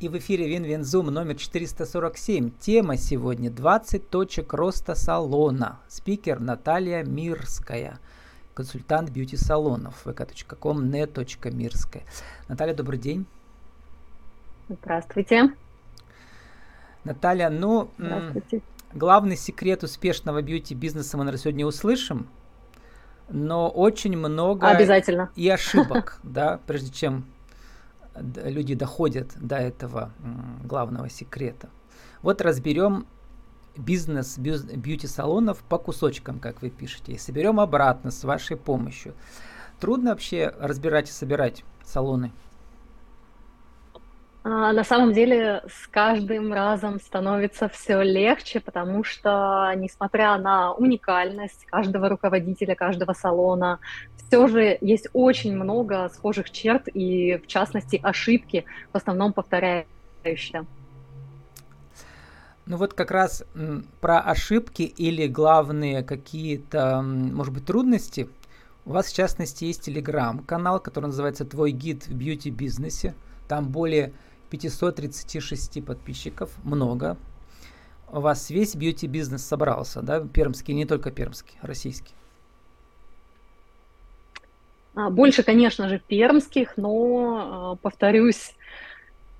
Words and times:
И 0.00 0.08
в 0.08 0.16
эфире 0.16 0.48
WinWinZoom 0.48 1.08
номер 1.08 1.34
447. 1.34 2.52
Тема 2.58 2.96
сегодня 2.96 3.50
20 3.50 4.08
точек 4.08 4.54
роста 4.54 4.94
салона. 4.94 5.78
Спикер 5.88 6.40
Наталья 6.40 7.04
Мирская, 7.04 7.98
консультант 8.54 9.10
бьюти-салонов 9.10 10.06
vk.com 10.06 10.90
ne.mirskaya. 10.90 12.04
Наталья, 12.48 12.72
добрый 12.72 12.98
день. 12.98 13.26
Здравствуйте. 14.70 15.54
Наталья, 17.04 17.50
ну, 17.50 17.90
Здравствуйте. 17.98 18.62
главный 18.94 19.36
секрет 19.36 19.82
успешного 19.82 20.40
бьюти-бизнеса 20.40 21.18
мы, 21.18 21.24
наверное, 21.24 21.42
сегодня 21.42 21.66
услышим, 21.66 22.26
но 23.28 23.68
очень 23.68 24.16
много 24.16 24.66
Обязательно. 24.66 25.30
и 25.36 25.46
ошибок, 25.50 26.20
да, 26.22 26.58
прежде 26.66 26.90
чем 26.90 27.26
люди 28.20 28.74
доходят 28.74 29.32
до 29.36 29.56
этого 29.56 30.12
главного 30.64 31.08
секрета. 31.08 31.68
Вот 32.22 32.40
разберем 32.40 33.06
бизнес 33.76 34.38
бьюти-салонов 34.38 35.58
по 35.62 35.78
кусочкам, 35.78 36.38
как 36.38 36.62
вы 36.62 36.70
пишете, 36.70 37.12
и 37.12 37.18
соберем 37.18 37.60
обратно 37.60 38.10
с 38.10 38.24
вашей 38.24 38.56
помощью. 38.56 39.14
Трудно 39.78 40.10
вообще 40.10 40.54
разбирать 40.58 41.08
и 41.08 41.12
собирать 41.12 41.64
салоны? 41.84 42.32
А, 44.42 44.72
на 44.72 44.84
самом 44.84 45.12
деле 45.12 45.62
с 45.68 45.86
каждым 45.86 46.52
разом 46.52 46.98
становится 46.98 47.68
все 47.68 48.00
легче, 48.02 48.60
потому 48.60 49.04
что, 49.04 49.72
несмотря 49.76 50.38
на 50.38 50.72
уникальность 50.72 51.66
каждого 51.66 52.08
руководителя, 52.08 52.74
каждого 52.74 53.12
салона, 53.12 53.80
все 54.16 54.46
же 54.46 54.78
есть 54.80 55.08
очень 55.12 55.54
много 55.54 56.08
схожих 56.08 56.50
черт 56.50 56.88
и, 56.94 57.36
в 57.44 57.46
частности, 57.48 58.00
ошибки, 58.02 58.64
в 58.92 58.96
основном 58.96 59.34
повторяющиеся. 59.34 60.64
Ну 62.64 62.76
вот 62.76 62.94
как 62.94 63.10
раз 63.10 63.44
про 64.00 64.20
ошибки 64.20 64.82
или 64.82 65.26
главные 65.26 66.02
какие-то, 66.02 67.02
может 67.02 67.52
быть, 67.52 67.66
трудности. 67.66 68.28
У 68.86 68.92
вас, 68.92 69.06
в 69.06 69.14
частности, 69.14 69.64
есть 69.64 69.82
телеграм-канал, 69.82 70.80
который 70.80 71.06
называется 71.06 71.44
«Твой 71.44 71.72
гид 71.72 72.06
в 72.06 72.14
бьюти-бизнесе». 72.14 73.14
Там 73.48 73.68
более 73.68 74.12
536 74.50 75.84
подписчиков, 75.84 76.50
много. 76.64 77.16
У 78.12 78.20
вас 78.20 78.50
весь 78.50 78.74
бьюти-бизнес 78.74 79.44
собрался, 79.44 80.02
да, 80.02 80.20
пермский, 80.20 80.74
не 80.74 80.84
только 80.84 81.10
пермский, 81.12 81.56
российский. 81.62 82.14
А, 84.94 85.10
больше, 85.10 85.44
конечно 85.44 85.88
же, 85.88 86.00
пермских, 86.00 86.76
но, 86.76 87.72
а, 87.72 87.76
повторюсь, 87.76 88.56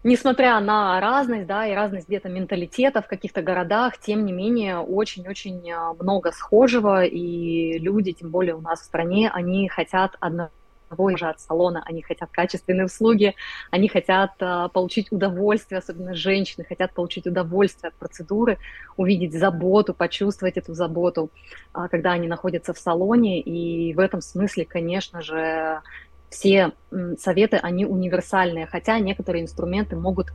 несмотря 0.04 0.60
на 0.60 1.00
разность, 1.00 1.46
да, 1.46 1.66
и 1.66 1.74
разность 1.74 2.06
где-то 2.06 2.28
менталитета 2.28 3.02
в 3.02 3.08
каких-то 3.08 3.42
городах, 3.42 3.98
тем 3.98 4.24
не 4.24 4.32
менее, 4.32 4.78
очень-очень 4.78 5.72
а, 5.72 5.94
много 5.94 6.30
схожего, 6.30 7.04
и 7.04 7.78
люди, 7.78 8.12
тем 8.12 8.30
более 8.30 8.54
у 8.54 8.60
нас 8.60 8.80
в 8.80 8.84
стране, 8.84 9.30
они 9.32 9.68
хотят 9.68 10.16
одного 10.20 10.50
одного 10.90 11.16
же 11.16 11.28
от 11.28 11.40
салона, 11.40 11.82
они 11.86 12.02
хотят 12.02 12.30
качественные 12.30 12.86
услуги, 12.86 13.34
они 13.70 13.88
хотят 13.88 14.32
а, 14.40 14.68
получить 14.68 15.12
удовольствие, 15.12 15.78
особенно 15.78 16.14
женщины 16.14 16.64
хотят 16.64 16.92
получить 16.92 17.26
удовольствие 17.26 17.88
от 17.88 17.94
процедуры, 17.94 18.58
увидеть 18.96 19.32
заботу, 19.32 19.94
почувствовать 19.94 20.56
эту 20.56 20.74
заботу, 20.74 21.30
а, 21.72 21.88
когда 21.88 22.12
они 22.12 22.28
находятся 22.28 22.74
в 22.74 22.78
салоне, 22.78 23.40
и 23.40 23.94
в 23.94 24.00
этом 24.00 24.20
смысле, 24.20 24.64
конечно 24.64 25.22
же, 25.22 25.80
все 26.28 26.72
советы, 27.18 27.56
они 27.56 27.86
универсальные, 27.86 28.66
хотя 28.66 28.98
некоторые 28.98 29.42
инструменты 29.42 29.96
могут 29.96 30.28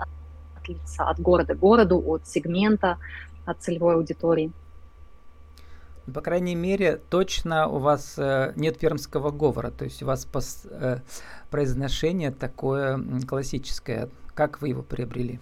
отличаться 0.57 1.03
от 1.03 1.19
города 1.19 1.53
к 1.53 1.59
городу, 1.59 2.01
от 2.05 2.27
сегмента, 2.27 2.97
от 3.45 3.61
целевой 3.61 3.95
аудитории. 3.95 4.51
По 6.13 6.21
крайней 6.21 6.55
мере, 6.55 7.01
точно 7.09 7.67
у 7.67 7.79
вас 7.79 8.15
э, 8.17 8.53
нет 8.55 8.77
пермского 8.77 9.31
говора, 9.31 9.71
то 9.71 9.85
есть 9.85 10.03
у 10.03 10.05
вас 10.05 10.25
пос, 10.25 10.67
э, 10.69 10.99
произношение 11.49 12.31
такое 12.31 12.99
классическое. 13.27 14.09
Как 14.35 14.61
вы 14.61 14.69
его 14.69 14.83
приобрели? 14.83 15.39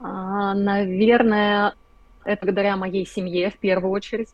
А, 0.00 0.54
наверное, 0.54 1.74
это 2.24 2.46
благодаря 2.46 2.76
моей 2.76 3.06
семье 3.06 3.50
в 3.50 3.58
первую 3.58 3.90
очередь. 3.90 4.30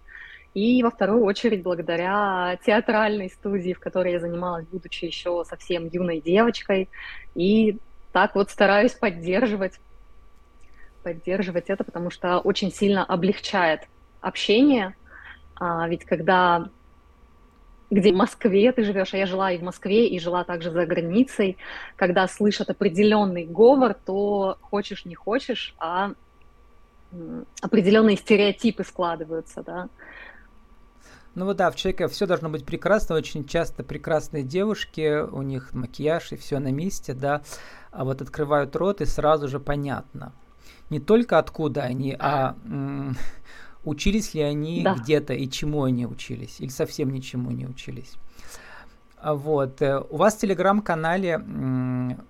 И 0.54 0.84
во 0.84 0.90
вторую 0.90 1.24
очередь 1.24 1.64
благодаря 1.64 2.56
театральной 2.64 3.30
студии, 3.30 3.72
в 3.72 3.80
которой 3.80 4.12
я 4.12 4.20
занималась, 4.20 4.66
будучи 4.66 5.06
еще 5.06 5.42
совсем 5.44 5.88
юной 5.88 6.20
девочкой. 6.20 6.88
И 7.34 7.78
так 8.12 8.36
вот 8.36 8.50
стараюсь 8.50 8.92
поддерживать 8.92 9.80
поддерживать 11.04 11.68
это, 11.68 11.84
потому 11.84 12.10
что 12.10 12.40
очень 12.40 12.72
сильно 12.72 13.04
облегчает 13.04 13.82
общение. 14.20 14.96
А, 15.54 15.86
ведь 15.88 16.04
когда 16.04 16.68
где 17.90 18.12
в 18.12 18.16
Москве 18.16 18.72
ты 18.72 18.82
живешь, 18.82 19.14
а 19.14 19.18
я 19.18 19.26
жила 19.26 19.52
и 19.52 19.58
в 19.58 19.62
Москве, 19.62 20.08
и 20.08 20.18
жила 20.18 20.42
также 20.42 20.70
за 20.70 20.86
границей, 20.86 21.58
когда 21.96 22.26
слышат 22.26 22.70
определенный 22.70 23.44
говор, 23.44 23.94
то 23.94 24.58
хочешь 24.62 25.04
не 25.04 25.14
хочешь, 25.14 25.74
а 25.78 26.12
определенные 27.60 28.16
стереотипы 28.16 28.82
складываются, 28.82 29.62
да. 29.62 29.88
Ну 31.36 31.44
вот 31.44 31.56
да, 31.56 31.70
в 31.70 31.76
человеке 31.76 32.08
все 32.08 32.26
должно 32.26 32.48
быть 32.48 32.64
прекрасно, 32.64 33.16
очень 33.16 33.46
часто 33.46 33.84
прекрасные 33.84 34.42
девушки, 34.42 35.20
у 35.20 35.42
них 35.42 35.74
макияж 35.74 36.32
и 36.32 36.36
все 36.36 36.58
на 36.58 36.72
месте, 36.72 37.12
да, 37.12 37.42
а 37.92 38.04
вот 38.04 38.22
открывают 38.22 38.74
рот 38.74 39.02
и 39.02 39.04
сразу 39.04 39.46
же 39.46 39.60
понятно– 39.60 40.32
не 40.94 41.00
только 41.00 41.38
откуда 41.38 41.82
они, 41.82 42.14
а 42.18 42.54
м- 42.64 43.16
учились 43.84 44.32
ли 44.32 44.42
они 44.42 44.82
да. 44.84 44.94
где-то 44.94 45.34
и 45.34 45.50
чему 45.50 45.82
они 45.82 46.06
учились, 46.06 46.60
или 46.60 46.68
совсем 46.68 47.10
ничему 47.10 47.50
не 47.50 47.66
учились. 47.66 48.14
А 49.18 49.34
вот. 49.34 49.82
Э, 49.82 50.04
у 50.08 50.16
вас 50.16 50.34
в 50.34 50.38
телеграм-канале 50.38 51.40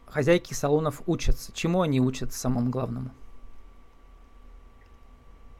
хозяйки 0.07 0.55
салонов 0.55 1.03
учатся. 1.07 1.53
Чему 1.53 1.83
они 1.83 2.01
учатся 2.01 2.39
самому 2.39 2.71
главному? 2.71 3.11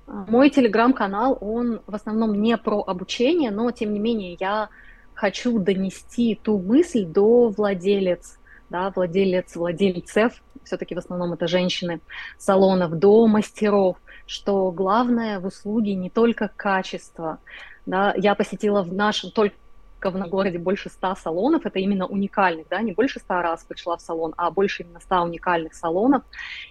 Мой 0.07 0.49
телеграм-канал, 0.51 1.37
он 1.41 1.81
в 1.87 1.95
основном 1.95 2.41
не 2.41 2.57
про 2.57 2.83
обучение, 2.83 3.51
но 3.51 3.71
тем 3.71 3.93
не 3.93 3.99
менее 3.99 4.37
я 4.41 4.69
хочу 5.15 5.59
донести 5.59 6.39
ту 6.43 6.59
мысль 6.59 7.05
до 7.05 7.49
владелец 7.49 8.39
да, 8.71 8.91
владелец, 8.95 9.57
владельцев, 9.57 10.43
все-таки 10.65 10.95
в 10.95 10.99
основном 10.99 11.33
это 11.33 11.47
женщины, 11.47 12.01
салонов, 12.39 12.99
до 12.99 13.27
мастеров, 13.27 13.97
что 14.27 14.71
главное 14.73 15.41
в 15.41 15.47
услуге 15.47 15.95
не 15.95 16.11
только 16.11 16.51
качество. 16.55 17.39
Да, 17.87 18.15
я 18.17 18.35
посетила 18.35 18.83
в 18.83 18.93
нашем, 18.93 19.31
только 19.31 19.57
в 20.11 20.29
городе 20.29 20.59
больше 20.59 20.89
ста 20.89 21.17
салонов, 21.17 21.67
это 21.67 21.79
именно 21.79 22.07
уникальных, 22.07 22.69
да, 22.69 22.81
не 22.81 22.93
больше 22.93 23.21
ста 23.21 23.43
раз 23.43 23.65
пришла 23.65 23.97
в 23.97 24.01
салон, 24.01 24.35
а 24.37 24.51
больше 24.51 24.83
именно 24.83 25.01
ста 25.01 25.23
уникальных 25.23 25.75
салонов, 25.75 26.23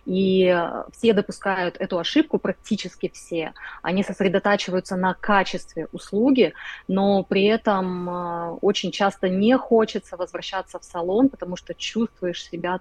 и 0.05 0.45
э, 0.45 0.83
все 0.91 1.13
допускают 1.13 1.77
эту 1.77 1.99
ошибку, 1.99 2.39
практически 2.39 3.09
все, 3.13 3.53
они 3.81 4.03
сосредотачиваются 4.03 4.95
на 4.95 5.13
качестве 5.13 5.87
услуги, 5.91 6.53
но 6.87 7.23
при 7.23 7.45
этом 7.45 8.09
э, 8.09 8.49
очень 8.61 8.91
часто 8.91 9.29
не 9.29 9.57
хочется 9.57 10.17
возвращаться 10.17 10.79
в 10.79 10.83
салон, 10.83 11.29
потому 11.29 11.55
что 11.55 11.73
чувствуешь 11.73 12.43
себя 12.43 12.79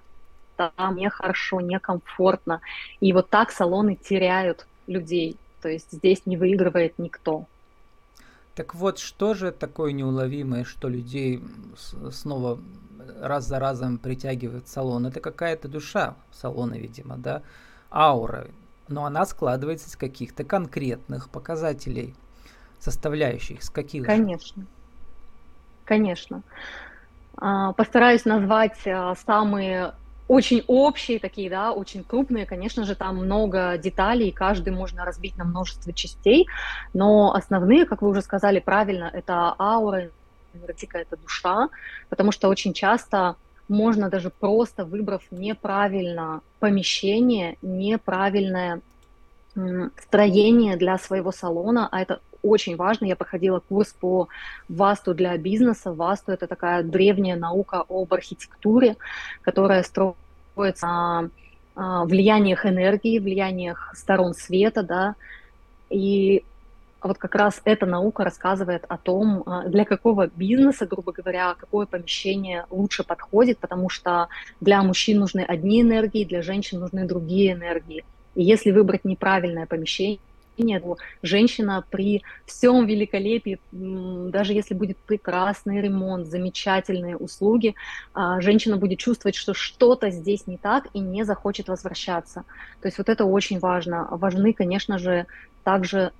там 0.55 0.95
нехорошо, 0.95 1.61
некомфортно, 1.61 2.61
и 2.99 3.13
вот 3.13 3.29
так 3.29 3.51
салоны 3.51 3.95
теряют 3.95 4.67
людей, 4.87 5.37
то 5.61 5.69
есть 5.69 5.91
здесь 5.91 6.25
не 6.25 6.37
выигрывает 6.37 6.99
никто. 6.99 7.45
Так 8.55 8.75
вот, 8.75 8.99
что 8.99 9.33
же 9.33 9.51
такое 9.51 9.91
неуловимое, 9.93 10.63
что 10.63 10.87
людей 10.87 11.43
снова 12.11 12.59
раз 13.19 13.47
за 13.47 13.59
разом 13.59 13.97
притягивает 13.97 14.67
в 14.67 14.69
салон? 14.69 15.07
Это 15.07 15.19
какая-то 15.19 15.67
душа 15.67 16.15
салона, 16.31 16.75
видимо, 16.75 17.17
да, 17.17 17.41
аура. 17.91 18.47
Но 18.87 19.05
она 19.05 19.25
складывается 19.25 19.89
из 19.89 19.95
каких-то 19.95 20.43
конкретных 20.43 21.29
показателей, 21.29 22.15
составляющих, 22.79 23.63
с 23.63 23.69
каких 23.69 24.05
Конечно. 24.05 24.61
Же? 24.63 24.67
Конечно. 25.85 26.43
А, 27.37 27.73
постараюсь 27.73 28.25
назвать 28.25 28.85
а, 28.85 29.15
самые 29.15 29.95
очень 30.27 30.63
общие 30.67 31.19
такие, 31.19 31.49
да, 31.49 31.71
очень 31.71 32.03
крупные, 32.03 32.45
конечно 32.45 32.85
же, 32.85 32.95
там 32.95 33.17
много 33.17 33.77
деталей, 33.77 34.31
каждый 34.31 34.71
можно 34.73 35.05
разбить 35.05 35.37
на 35.37 35.43
множество 35.43 35.93
частей, 35.93 36.47
но 36.93 37.33
основные, 37.33 37.85
как 37.85 38.01
вы 38.01 38.09
уже 38.09 38.21
сказали 38.21 38.59
правильно, 38.59 39.09
это 39.13 39.53
аура, 39.59 40.09
энергетика, 40.53 40.97
это 40.97 41.17
душа, 41.17 41.69
потому 42.09 42.31
что 42.31 42.47
очень 42.47 42.73
часто 42.73 43.35
можно 43.67 44.09
даже 44.09 44.29
просто 44.29 44.85
выбрав 44.85 45.23
неправильно 45.31 46.41
помещение, 46.59 47.57
неправильное 47.61 48.81
строение 49.97 50.77
для 50.77 50.97
своего 50.97 51.31
салона, 51.31 51.87
а 51.91 52.01
это 52.01 52.19
очень 52.43 52.75
важно. 52.75 53.05
Я 53.05 53.15
проходила 53.15 53.59
курс 53.59 53.95
по 53.99 54.27
ВАСТу 54.69 55.13
для 55.13 55.35
бизнеса. 55.37 55.93
ВАСТу– 55.93 56.31
это 56.33 56.47
такая 56.47 56.83
древняя 56.83 57.37
наука 57.37 57.83
об 57.89 58.13
архитектуре, 58.13 58.97
которая 59.41 59.81
строится 59.83 60.85
на 60.85 61.29
а, 61.75 62.05
влияниях 62.05 62.65
энергии, 62.65 63.17
влияниях 63.17 63.93
сторон 63.95 64.35
света, 64.35 64.83
да, 64.83 65.15
и 65.89 66.43
вот 67.01 67.17
как 67.17 67.35
раз 67.35 67.61
эта 67.65 67.85
наука 67.85 68.23
рассказывает 68.23 68.85
о 68.87 68.97
том, 68.97 69.43
а, 69.45 69.67
для 69.67 69.83
какого 69.83 70.27
бизнеса, 70.27 70.85
грубо 70.85 71.11
говоря, 71.11 71.55
какое 71.57 71.85
помещение 71.85 72.65
лучше 72.69 73.03
подходит, 73.03 73.57
потому 73.57 73.89
что 73.89 74.27
для 74.61 74.83
мужчин 74.83 75.19
нужны 75.19 75.41
одни 75.41 75.81
энергии, 75.81 76.25
для 76.25 76.41
женщин 76.41 76.79
нужны 76.79 77.05
другие 77.05 77.53
энергии. 77.53 78.05
И 78.35 78.43
если 78.43 78.71
выбрать 78.71 79.03
неправильное 79.03 79.65
помещение, 79.65 80.19
то 80.57 80.97
женщина 81.21 81.83
при 81.89 82.23
всем 82.45 82.85
великолепии, 82.85 83.59
даже 83.71 84.53
если 84.53 84.73
будет 84.73 84.97
прекрасный 84.97 85.81
ремонт, 85.81 86.27
замечательные 86.27 87.17
услуги, 87.17 87.75
а, 88.13 88.41
женщина 88.41 88.77
будет 88.77 88.99
чувствовать, 88.99 89.35
что 89.35 89.53
что-то 89.53 90.09
здесь 90.09 90.47
не 90.47 90.57
так 90.57 90.87
и 90.93 90.99
не 90.99 91.23
захочет 91.23 91.67
возвращаться. 91.67 92.43
То 92.81 92.87
есть 92.87 92.97
вот 92.97 93.09
это 93.09 93.25
очень 93.25 93.59
важно. 93.59 94.07
Важны, 94.11 94.53
конечно 94.53 94.97
же, 94.97 95.25
также 95.63 96.11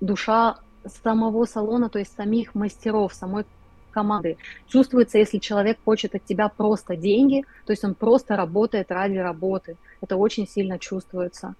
душа 0.00 0.58
самого 1.02 1.44
салона, 1.44 1.88
то 1.88 1.98
есть 1.98 2.14
самих 2.16 2.54
мастеров, 2.54 3.14
самой 3.14 3.44
команды. 3.90 4.36
Чувствуется, 4.68 5.18
если 5.18 5.38
человек 5.38 5.78
хочет 5.84 6.14
от 6.14 6.24
тебя 6.24 6.48
просто 6.48 6.96
деньги, 6.96 7.44
то 7.66 7.72
есть 7.72 7.84
он 7.84 7.94
просто 7.94 8.36
работает 8.36 8.90
ради 8.90 9.16
работы. 9.16 9.76
Это 10.00 10.16
очень 10.16 10.46
сильно 10.46 10.78
чувствуется. 10.78 11.54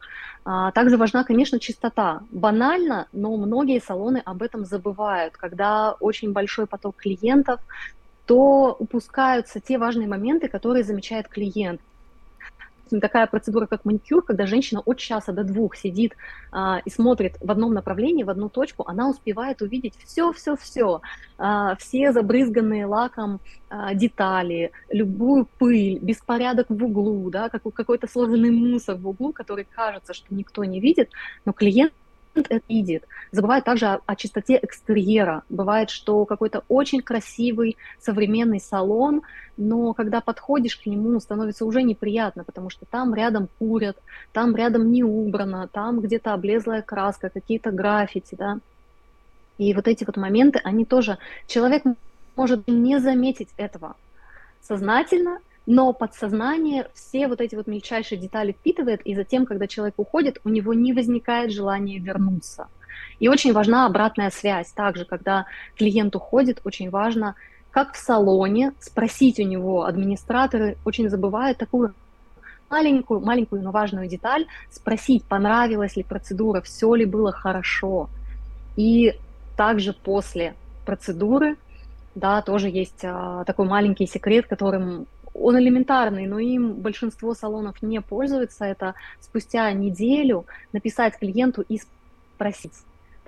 А, 0.45 0.71
также 0.73 0.97
важна, 0.97 1.25
конечно, 1.25 1.59
чистота. 1.59 2.21
Банально, 2.31 3.09
но 3.13 3.37
многие 3.37 3.81
салоны 3.81 4.23
об 4.25 4.43
этом 4.43 4.65
забывают. 4.65 5.37
Когда 5.37 5.93
очень 6.01 6.33
большой 6.33 6.67
поток 6.67 6.97
клиентов, 6.97 7.61
то 8.27 8.77
упускаются 8.79 9.61
те 9.61 9.79
важные 9.79 10.07
моменты, 10.07 10.49
которые 10.49 10.85
замечает 10.85 11.29
клиент 11.29 11.81
такая 12.89 13.27
процедура, 13.27 13.67
как 13.67 13.85
маникюр, 13.85 14.23
когда 14.23 14.47
женщина 14.47 14.81
от 14.85 14.99
часа 14.99 15.33
до 15.33 15.45
двух 15.45 15.77
сидит 15.77 16.15
а, 16.51 16.81
и 16.85 16.91
смотрит 16.91 17.37
в 17.41 17.51
одном 17.51 17.75
направлении, 17.75 18.25
в 18.25 18.31
одну 18.31 18.49
точку, 18.49 18.85
она 18.87 19.09
успевает 19.09 19.63
увидеть 19.63 19.95
все-все-все, 20.05 21.01
а, 21.39 21.77
все 21.77 22.13
забрызганные 22.13 22.87
лаком 22.87 23.41
а, 23.71 23.95
детали, 23.95 24.73
любую 24.91 25.47
пыль, 25.59 25.99
беспорядок 25.99 26.67
в 26.69 26.85
углу, 26.85 27.31
да, 27.31 27.49
как, 27.49 27.63
какой-то 27.75 28.07
сложенный 28.07 28.51
мусор 28.51 28.97
в 28.97 29.07
углу, 29.07 29.33
который 29.33 29.65
кажется, 29.65 30.15
что 30.15 30.27
никто 30.35 30.65
не 30.65 30.81
видит, 30.81 31.11
но 31.45 31.53
клиент 31.53 31.93
это 32.41 32.61
видит. 32.69 33.05
Забывает 33.33 33.65
также 33.65 33.87
о, 33.87 34.01
о 34.07 34.17
чистоте 34.17 34.59
экстерьера. 34.63 35.43
Бывает, 35.49 35.91
что 35.91 36.25
какой-то 36.25 36.63
очень 36.69 37.03
красивый 37.03 37.77
современный 38.01 38.61
салон, 38.61 39.23
но 39.57 39.93
когда 39.95 40.21
подходишь 40.21 40.77
к 40.77 40.87
нему, 40.87 41.19
становится 41.21 41.65
уже 41.65 41.83
неприятно, 41.83 42.45
потому 42.45 42.71
что 42.71 42.87
там 42.87 43.15
рядом 43.15 43.49
курят, 43.59 43.97
там 44.33 44.55
рядом 44.55 44.93
не 44.93 45.03
убрано, 45.03 45.69
там 45.73 46.01
где-то 46.01 46.35
облезлая 46.35 46.83
краска, 46.83 47.29
какие-то 47.29 47.71
граффити, 47.71 48.35
да. 48.35 48.59
И 49.59 49.75
вот 49.75 49.89
эти 49.89 50.05
вот 50.05 50.17
моменты, 50.17 50.61
они 50.63 50.85
тоже... 50.85 51.19
Человек 51.49 51.83
может 52.37 52.69
не 52.69 53.01
заметить 53.01 53.49
этого 53.57 53.97
сознательно, 54.63 55.39
но 55.71 55.93
подсознание 55.93 56.89
все 56.95 57.29
вот 57.29 57.43
эти 57.43 57.55
вот 57.55 57.67
мельчайшие 57.67 58.19
детали 58.19 58.53
впитывает, 58.53 59.03
и 59.03 59.15
затем, 59.15 59.45
когда 59.45 59.67
человек 59.67 59.97
уходит, 59.99 60.39
у 60.45 60.49
него 60.49 60.73
не 60.73 60.95
возникает 60.95 61.53
желания 61.53 61.99
вернуться. 61.99 62.69
И 63.21 63.29
очень 63.29 63.53
важна 63.53 63.85
обратная 63.85 64.31
связь. 64.31 64.73
Также, 64.73 65.05
когда 65.05 65.45
клиент 65.77 66.17
уходит, 66.17 66.63
очень 66.65 66.89
важно, 66.89 67.35
как 67.71 67.93
в 67.93 67.99
салоне, 67.99 68.73
спросить 68.81 69.39
у 69.41 69.43
него, 69.43 69.85
администраторы 69.85 70.79
очень 70.87 71.11
забывают 71.11 71.59
такую 71.59 71.93
маленькую, 72.71 73.21
маленькую, 73.21 73.61
но 73.63 73.71
важную 73.71 74.09
деталь, 74.09 74.47
спросить, 74.71 75.23
понравилась 75.25 75.97
ли 75.97 76.03
процедура, 76.03 76.63
все 76.63 76.95
ли 76.95 77.05
было 77.05 77.31
хорошо. 77.31 78.09
И 78.77 79.19
также 79.55 79.93
после 79.93 80.55
процедуры, 80.87 81.59
да, 82.15 82.41
тоже 82.41 82.71
есть 82.71 83.05
а, 83.05 83.45
такой 83.45 83.67
маленький 83.67 84.07
секрет, 84.07 84.47
которым 84.47 85.07
он 85.41 85.59
элементарный, 85.59 86.27
но 86.27 86.39
им 86.39 86.75
большинство 86.75 87.35
салонов 87.35 87.83
не 87.83 88.01
пользуются. 88.01 88.65
Это 88.65 88.95
спустя 89.21 89.71
неделю 89.73 90.47
написать 90.73 91.19
клиенту 91.19 91.63
и 91.63 91.81
спросить, 92.35 92.73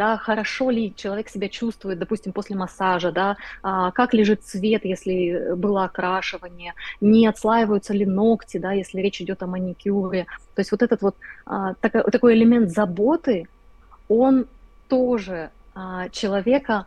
да, 0.00 0.16
хорошо 0.16 0.70
ли 0.70 0.94
человек 0.96 1.28
себя 1.28 1.48
чувствует, 1.48 1.98
допустим, 1.98 2.32
после 2.32 2.56
массажа, 2.56 3.12
да, 3.12 3.36
а, 3.62 3.90
как 3.90 4.14
лежит 4.14 4.42
цвет, 4.42 4.84
если 4.84 5.54
было 5.54 5.84
окрашивание, 5.84 6.72
не 7.02 7.26
отслаиваются 7.26 7.92
ли 7.92 8.06
ногти, 8.06 8.56
да, 8.56 8.72
если 8.72 9.00
речь 9.00 9.20
идет 9.20 9.42
о 9.42 9.46
маникюре. 9.46 10.24
То 10.54 10.60
есть 10.60 10.72
вот 10.72 10.82
этот 10.82 11.02
вот 11.02 11.16
а, 11.44 11.74
такой, 11.74 12.02
такой 12.04 12.34
элемент 12.34 12.70
заботы, 12.70 13.46
он 14.08 14.46
тоже 14.88 15.50
а, 15.74 16.08
человека 16.08 16.86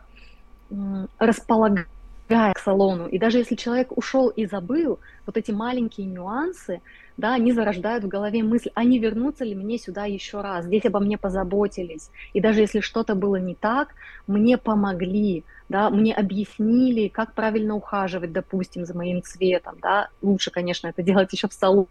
располагает 1.18 1.86
к 2.28 2.58
салону. 2.58 3.06
И 3.06 3.18
даже 3.18 3.38
если 3.38 3.54
человек 3.54 3.96
ушел 3.96 4.28
и 4.28 4.46
забыл, 4.46 4.98
вот 5.26 5.36
эти 5.36 5.50
маленькие 5.50 6.06
нюансы, 6.06 6.80
да, 7.16 7.34
они 7.34 7.52
зарождают 7.52 8.04
в 8.04 8.08
голове 8.08 8.42
мысль, 8.42 8.70
а 8.74 8.84
не 8.84 8.98
вернуться 8.98 9.44
ли 9.44 9.54
мне 9.54 9.78
сюда 9.78 10.04
еще 10.06 10.40
раз? 10.40 10.64
Здесь 10.64 10.84
обо 10.86 11.00
мне 11.00 11.18
позаботились. 11.18 12.10
И 12.32 12.40
даже 12.40 12.60
если 12.60 12.80
что-то 12.80 13.14
было 13.14 13.36
не 13.36 13.54
так, 13.54 13.88
мне 14.26 14.58
помогли, 14.58 15.44
да, 15.68 15.90
мне 15.90 16.14
объяснили, 16.14 17.08
как 17.08 17.34
правильно 17.34 17.74
ухаживать, 17.74 18.32
допустим, 18.32 18.84
за 18.84 18.96
моим 18.96 19.22
цветом, 19.22 19.76
да. 19.80 20.08
Лучше, 20.22 20.50
конечно, 20.50 20.88
это 20.88 21.02
делать 21.02 21.32
еще 21.32 21.48
в 21.48 21.52
салоне 21.52 21.88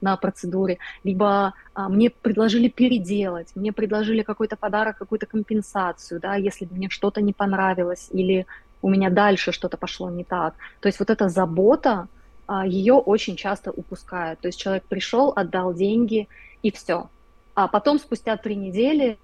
на 0.00 0.16
процедуре, 0.16 0.78
либо 1.04 1.54
а, 1.72 1.88
мне 1.88 2.10
предложили 2.10 2.68
переделать, 2.68 3.48
мне 3.54 3.72
предложили 3.72 4.22
какой-то 4.22 4.56
подарок, 4.56 4.98
какую-то 4.98 5.24
компенсацию, 5.26 6.20
да, 6.20 6.34
если 6.34 6.68
мне 6.70 6.90
что-то 6.90 7.22
не 7.22 7.32
понравилось 7.32 8.08
или 8.12 8.46
у 8.84 8.90
меня 8.90 9.08
дальше 9.08 9.50
что-то 9.50 9.78
пошло 9.78 10.10
не 10.10 10.24
так. 10.24 10.56
То 10.80 10.88
есть 10.88 10.98
вот 10.98 11.08
эта 11.08 11.30
забота, 11.30 12.06
а, 12.46 12.66
ее 12.66 12.92
очень 12.92 13.34
часто 13.34 13.70
упускают. 13.70 14.40
То 14.40 14.48
есть 14.48 14.60
человек 14.60 14.84
пришел, 14.84 15.32
отдал 15.34 15.72
деньги 15.72 16.28
и 16.62 16.70
все. 16.70 17.08
А 17.54 17.66
потом 17.66 17.98
спустя 17.98 18.36
три 18.36 18.56
недели 18.56 19.16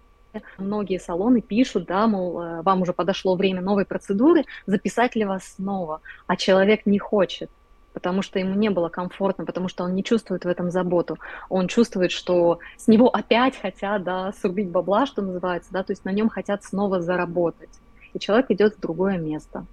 многие 0.57 0.99
салоны 0.99 1.43
пишут, 1.43 1.85
да, 1.85 2.07
мол, 2.07 2.41
э, 2.41 2.62
вам 2.62 2.81
уже 2.81 2.95
подошло 2.95 3.35
время 3.35 3.61
новой 3.61 3.85
процедуры, 3.85 4.47
записать 4.67 5.15
ли 5.15 5.27
вас 5.27 5.45
снова, 5.57 6.01
а 6.27 6.37
человек 6.37 6.87
не 6.87 6.99
хочет 6.99 7.51
потому 7.93 8.23
что 8.23 8.39
ему 8.39 8.55
не 8.55 8.71
было 8.71 8.89
комфортно, 8.89 9.45
потому 9.45 9.69
что 9.69 9.83
он 9.83 9.97
не 9.97 10.05
чувствует 10.05 10.45
в 10.45 10.49
этом 10.49 10.71
заботу. 10.71 11.19
Он 11.49 11.67
чувствует, 11.67 12.12
что 12.12 12.61
с 12.76 12.87
него 12.87 13.09
опять 13.09 13.61
хотят, 13.61 14.05
да, 14.05 14.33
срубить 14.40 14.71
бабла, 14.71 15.07
что 15.07 15.23
называется, 15.23 15.73
да, 15.73 15.83
то 15.83 15.90
есть 15.90 16.05
на 16.05 16.12
нем 16.12 16.29
хотят 16.29 16.62
снова 16.62 17.00
заработать 17.00 17.81
и 18.12 18.19
человек 18.19 18.50
идет 18.50 18.76
в 18.76 18.81
другое 18.81 19.19
место. 19.19 19.67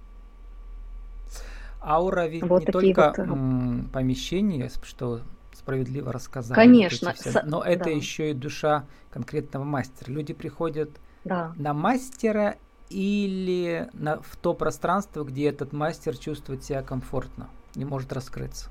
Аура 1.80 2.26
ведь 2.26 2.42
вот 2.42 2.66
не 2.66 2.72
только 2.72 3.14
вот... 3.16 3.26
Э, 3.28 3.92
помещение, 3.92 4.70
что 4.82 5.20
справедливо 5.52 6.12
рассказали. 6.12 6.56
Конечно. 6.56 7.12
Все, 7.14 7.42
но 7.44 7.62
это 7.62 7.84
да. 7.84 7.90
еще 7.90 8.30
и 8.30 8.34
душа 8.34 8.84
конкретного 9.10 9.64
мастера. 9.64 10.10
Люди 10.12 10.32
приходят 10.32 10.90
да. 11.24 11.52
на 11.56 11.72
мастера 11.74 12.56
или 12.90 13.88
на, 13.92 14.20
в 14.20 14.36
то 14.36 14.54
пространство, 14.54 15.24
где 15.24 15.48
этот 15.48 15.72
мастер 15.72 16.16
чувствует 16.16 16.64
себя 16.64 16.82
комфортно, 16.82 17.48
не 17.74 17.84
может 17.84 18.12
раскрыться. 18.12 18.70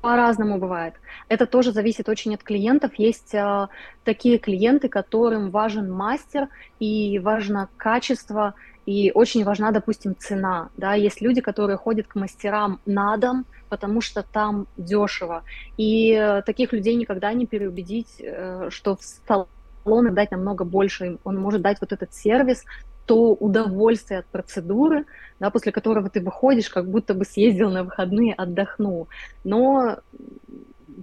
По-разному 0.00 0.58
бывает. 0.58 0.94
Это 1.28 1.46
тоже 1.46 1.72
зависит 1.72 2.08
очень 2.08 2.34
от 2.34 2.44
клиентов. 2.44 2.92
Есть 2.98 3.34
а, 3.34 3.68
такие 4.04 4.38
клиенты, 4.38 4.88
которым 4.88 5.50
важен 5.50 5.90
мастер 5.90 6.48
и 6.78 7.18
важно 7.18 7.68
качество, 7.76 8.54
и 8.86 9.10
очень 9.12 9.44
важна, 9.44 9.72
допустим, 9.72 10.14
цена. 10.16 10.70
Да? 10.76 10.94
Есть 10.94 11.20
люди, 11.20 11.40
которые 11.40 11.76
ходят 11.76 12.06
к 12.06 12.14
мастерам 12.14 12.80
на 12.86 13.16
дом, 13.16 13.44
потому 13.68 14.00
что 14.00 14.22
там 14.22 14.66
дешево. 14.76 15.42
И 15.76 16.12
э, 16.12 16.42
таких 16.42 16.72
людей 16.72 16.94
никогда 16.94 17.32
не 17.32 17.46
переубедить, 17.46 18.16
э, 18.20 18.68
что 18.70 18.96
в 18.96 19.00
салоны 19.02 20.10
дать 20.10 20.30
намного 20.30 20.64
больше. 20.64 21.18
Он 21.24 21.36
может 21.36 21.60
дать 21.60 21.80
вот 21.80 21.92
этот 21.92 22.14
сервис, 22.14 22.64
то 23.08 23.32
удовольствие 23.32 24.20
от 24.20 24.26
процедуры, 24.26 25.06
да, 25.40 25.48
после 25.50 25.72
которого 25.72 26.10
ты 26.10 26.20
выходишь, 26.20 26.68
как 26.68 26.86
будто 26.90 27.14
бы 27.14 27.24
съездил 27.24 27.70
на 27.70 27.82
выходные, 27.82 28.34
отдохнул. 28.34 29.08
Но 29.44 29.96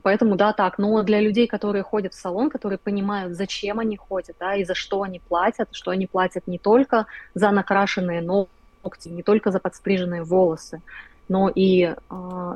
поэтому 0.04 0.36
да, 0.36 0.54
так. 0.54 0.78
Но 0.78 1.02
для 1.02 1.20
людей, 1.20 1.48
которые 1.48 1.82
ходят 1.82 2.14
в 2.14 2.20
салон, 2.20 2.52
которые 2.52 2.78
понимают, 2.78 3.36
зачем 3.36 3.80
они 3.80 3.98
ходят, 3.98 4.36
да, 4.40 4.56
и 4.56 4.64
за 4.64 4.76
что 4.76 5.02
они 5.02 5.20
платят, 5.20 5.70
что 5.72 5.90
они 5.90 6.06
платят 6.06 6.48
не 6.48 6.60
только 6.60 7.08
за 7.34 7.50
накрашенные 7.50 8.22
ногти, 8.22 9.10
не 9.10 9.24
только 9.24 9.50
за 9.50 9.60
подстриженные 9.60 10.24
волосы, 10.24 10.84
но 11.28 11.50
и 11.50 11.86
э, 11.86 11.96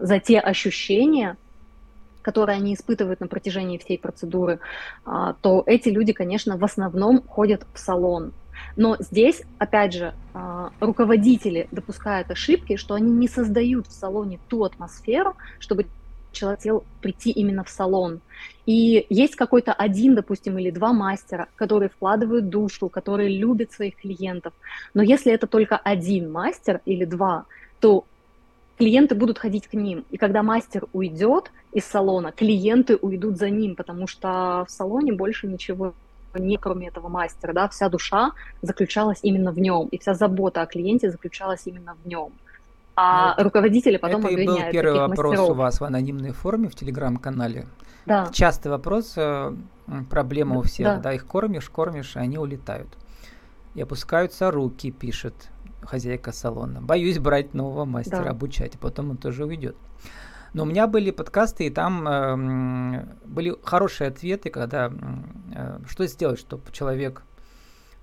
за 0.04 0.20
те 0.20 0.40
ощущения, 0.40 1.38
которые 2.22 2.58
они 2.58 2.76
испытывают 2.76 3.20
на 3.20 3.28
протяжении 3.28 3.80
всей 3.80 3.98
процедуры, 3.98 4.60
а, 5.06 5.34
то 5.42 5.64
эти 5.66 5.90
люди, 5.90 6.14
конечно, 6.14 6.56
в 6.56 6.64
основном 6.64 7.24
ходят 7.24 7.66
в 7.74 7.80
салон. 7.80 8.32
Но 8.76 8.98
здесь, 9.00 9.44
опять 9.58 9.94
же, 9.94 10.14
а, 10.34 10.72
руководители 10.80 11.68
допускают 11.72 12.32
ошибки, 12.32 12.76
что 12.76 12.94
они 12.94 13.12
не 13.12 13.28
создают 13.28 13.88
в 13.88 13.92
салоне 13.92 14.40
ту 14.48 14.64
атмосферу, 14.64 15.36
чтобы 15.60 15.86
человек 16.32 16.60
хотел 16.60 16.84
прийти 17.02 17.32
именно 17.32 17.64
в 17.64 17.70
салон. 17.70 18.22
И 18.66 19.06
есть 19.10 19.36
какой-то 19.36 19.74
один, 19.74 20.16
допустим, 20.16 20.58
или 20.58 20.70
два 20.70 20.94
мастера, 20.94 21.48
которые 21.56 21.90
вкладывают 21.90 22.50
душу, 22.50 22.90
которые 22.90 23.30
любят 23.30 23.72
своих 23.72 23.96
клиентов. 23.96 24.54
Но 24.94 25.02
если 25.02 25.32
это 25.32 25.48
только 25.48 25.78
один 25.78 26.32
мастер 26.32 26.82
или 26.86 27.06
два, 27.06 27.46
то 27.80 28.06
клиенты 28.78 29.16
будут 29.16 29.40
ходить 29.40 29.68
к 29.68 29.74
ним. 29.74 30.06
И 30.10 30.18
когда 30.18 30.44
мастер 30.44 30.86
уйдет 30.94 31.52
из 31.74 31.86
салона, 31.86 32.32
клиенты 32.32 32.96
уйдут 32.96 33.38
за 33.38 33.50
ним, 33.50 33.76
потому 33.76 34.08
что 34.08 34.66
в 34.68 34.72
салоне 34.72 35.12
больше 35.14 35.48
ничего 35.48 35.94
не 36.38 36.58
кроме 36.58 36.88
этого 36.90 37.08
мастера, 37.08 37.54
да, 37.54 37.68
вся 37.68 37.90
душа 37.90 38.32
заключалась 38.62 39.20
именно 39.24 39.52
в 39.52 39.60
нем, 39.60 39.88
и 39.88 39.98
вся 39.98 40.14
забота 40.14 40.62
о 40.62 40.66
клиенте 40.66 41.10
заключалась 41.10 41.62
именно 41.66 41.96
в 42.04 42.08
нем. 42.08 42.32
А 42.96 43.36
ну, 43.38 43.46
руководители 43.46 43.98
потом 43.98 44.26
это. 44.26 44.36
Это 44.36 44.52
был 44.52 44.72
первый 44.72 45.00
вопрос 45.00 45.30
мастеров. 45.30 45.50
у 45.50 45.54
вас 45.54 45.80
в 45.80 45.84
анонимной 45.86 46.32
форме 46.32 46.68
в 46.68 46.76
телеграм-канале. 46.76 47.66
Да. 48.06 48.30
Частый 48.34 48.72
вопрос, 48.72 49.14
э, 49.16 49.56
проблема 50.10 50.58
у 50.58 50.64
всех, 50.64 50.86
да. 50.86 50.98
да, 50.98 51.14
их 51.14 51.26
кормишь, 51.26 51.70
кормишь, 51.70 52.16
и 52.16 52.20
они 52.20 52.38
улетают. 52.38 52.90
И 53.76 53.82
опускаются 53.82 54.52
руки, 54.52 54.92
пишет 54.92 55.34
хозяйка 55.82 56.32
салона. 56.32 56.82
Боюсь 56.82 57.20
брать 57.20 57.54
нового 57.54 57.86
мастера, 57.86 58.24
да. 58.24 58.30
обучать, 58.32 58.76
а 58.76 58.78
потом 58.78 59.12
он 59.12 59.18
тоже 59.18 59.46
уйдет. 59.46 59.78
Но 60.54 60.64
у 60.64 60.66
меня 60.66 60.88
были 60.88 61.12
подкасты, 61.12 61.68
и 61.68 61.70
там 61.70 62.08
э, 62.08 63.06
были 63.26 63.56
хорошие 63.64 64.08
ответы, 64.10 64.50
когда 64.50 64.92
э, 65.56 65.80
что 65.88 66.08
сделать, 66.08 66.40
чтобы 66.40 66.72
человек 66.72 67.24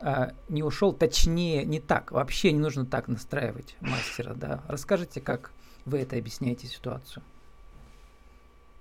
э, 0.00 0.30
не 0.48 0.62
ушел, 0.62 0.92
точнее, 0.92 1.64
не 1.64 1.80
так. 1.80 2.12
Вообще 2.12 2.52
не 2.52 2.60
нужно 2.60 2.86
так 2.86 3.08
настраивать 3.08 3.76
мастера. 3.80 4.34
Да. 4.34 4.62
Расскажите, 4.68 5.20
как 5.20 5.50
вы 5.84 5.98
это 5.98 6.16
объясняете 6.16 6.66
ситуацию. 6.66 7.22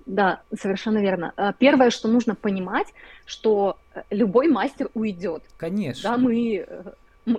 Да, 0.06 0.42
совершенно 0.56 1.00
верно. 1.00 1.34
Э, 1.36 1.52
первое, 1.58 1.90
что 1.90 2.08
нужно 2.08 2.36
понимать, 2.36 2.94
что 3.26 3.78
э, 3.94 4.04
любой 4.12 4.48
мастер 4.48 4.90
уйдет. 4.94 5.44
Конечно. 5.58 6.12
Да, 6.12 6.18
мы 6.18 6.66
э, 6.68 6.84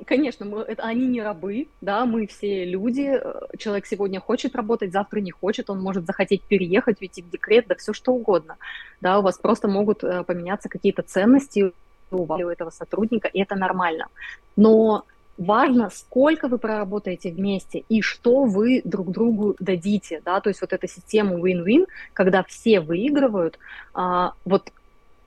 Конечно, 0.05 0.47
мы, 0.47 0.62
это, 0.62 0.83
они 0.83 1.07
не 1.07 1.23
рабы, 1.23 1.69
да, 1.81 2.07
мы 2.07 2.26
все 2.26 2.64
люди. 2.64 3.09
Э, 3.23 3.57
человек 3.57 3.87
сегодня 3.87 4.21
хочет 4.21 4.57
работать, 4.57 4.93
завтра 4.93 5.21
не 5.21 5.31
хочет, 5.31 5.71
он 5.71 5.81
может 5.81 6.07
захотеть 6.07 6.43
переехать, 6.43 7.00
уйти 7.00 7.23
в 7.23 7.31
декрет, 7.31 7.66
да 7.69 7.76
все 7.76 7.93
что 7.93 8.12
угодно. 8.12 8.57
Да, 9.00 9.21
у 9.21 9.23
вас 9.23 9.38
просто 9.38 9.69
могут 9.69 10.02
э, 10.02 10.25
поменяться 10.25 10.69
какие-то 10.69 11.02
ценности 11.02 11.73
у 12.11 12.26
этого 12.49 12.71
сотрудника, 12.71 13.28
и 13.28 13.40
это 13.40 13.55
нормально. 13.55 14.09
Но 14.57 15.05
важно, 15.38 15.90
сколько 15.90 16.49
вы 16.49 16.59
проработаете 16.59 17.31
вместе 17.31 17.85
и 17.88 18.02
что 18.02 18.45
вы 18.45 18.83
друг 18.85 19.11
другу 19.11 19.55
дадите, 19.61 20.21
да, 20.25 20.40
то 20.40 20.50
есть 20.50 20.61
вот 20.61 20.73
эта 20.73 20.88
система 20.88 21.37
win-win, 21.37 21.87
когда 22.12 22.43
все 22.43 22.81
выигрывают, 22.81 23.59
а, 23.95 24.33
вот 24.45 24.73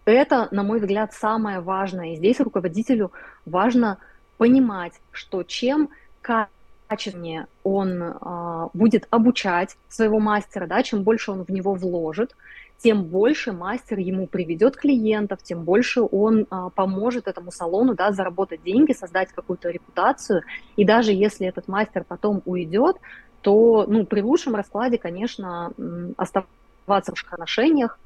это, 0.05 0.47
на 0.51 0.63
мой 0.63 0.79
взгляд, 0.79 1.13
самое 1.13 1.59
важное. 1.59 2.13
И 2.13 2.15
здесь 2.15 2.39
руководителю 2.39 3.11
важно 3.45 3.99
понимать, 4.39 4.93
что 5.11 5.43
чем 5.43 5.89
качественнее 6.21 7.47
он 7.63 8.01
а, 8.01 8.69
будет 8.73 9.05
обучать 9.11 9.75
своего 9.89 10.19
мастера, 10.19 10.65
да, 10.65 10.81
чем 10.81 11.03
больше 11.03 11.31
он 11.31 11.43
в 11.43 11.49
него 11.49 11.73
вложит, 11.73 12.35
тем 12.77 13.03
больше 13.03 13.51
мастер 13.51 13.99
ему 13.99 14.27
приведет 14.27 14.77
клиентов, 14.77 15.43
тем 15.43 15.65
больше 15.65 16.01
он 16.01 16.47
а, 16.49 16.69
поможет 16.69 17.27
этому 17.27 17.51
салону 17.51 17.95
да, 17.95 18.13
заработать 18.13 18.63
деньги, 18.63 18.93
создать 18.93 19.33
какую-то 19.33 19.69
репутацию. 19.69 20.43
И 20.77 20.85
даже 20.85 21.11
если 21.11 21.45
этот 21.45 21.67
мастер 21.67 22.05
потом 22.07 22.41
уйдет, 22.45 22.95
то 23.41 23.85
ну, 23.89 24.05
при 24.05 24.21
лучшем 24.21 24.55
раскладе, 24.55 24.97
конечно, 24.97 25.73
оставаться 26.15 27.13
в 27.13 27.33
отношениях, 27.33 27.99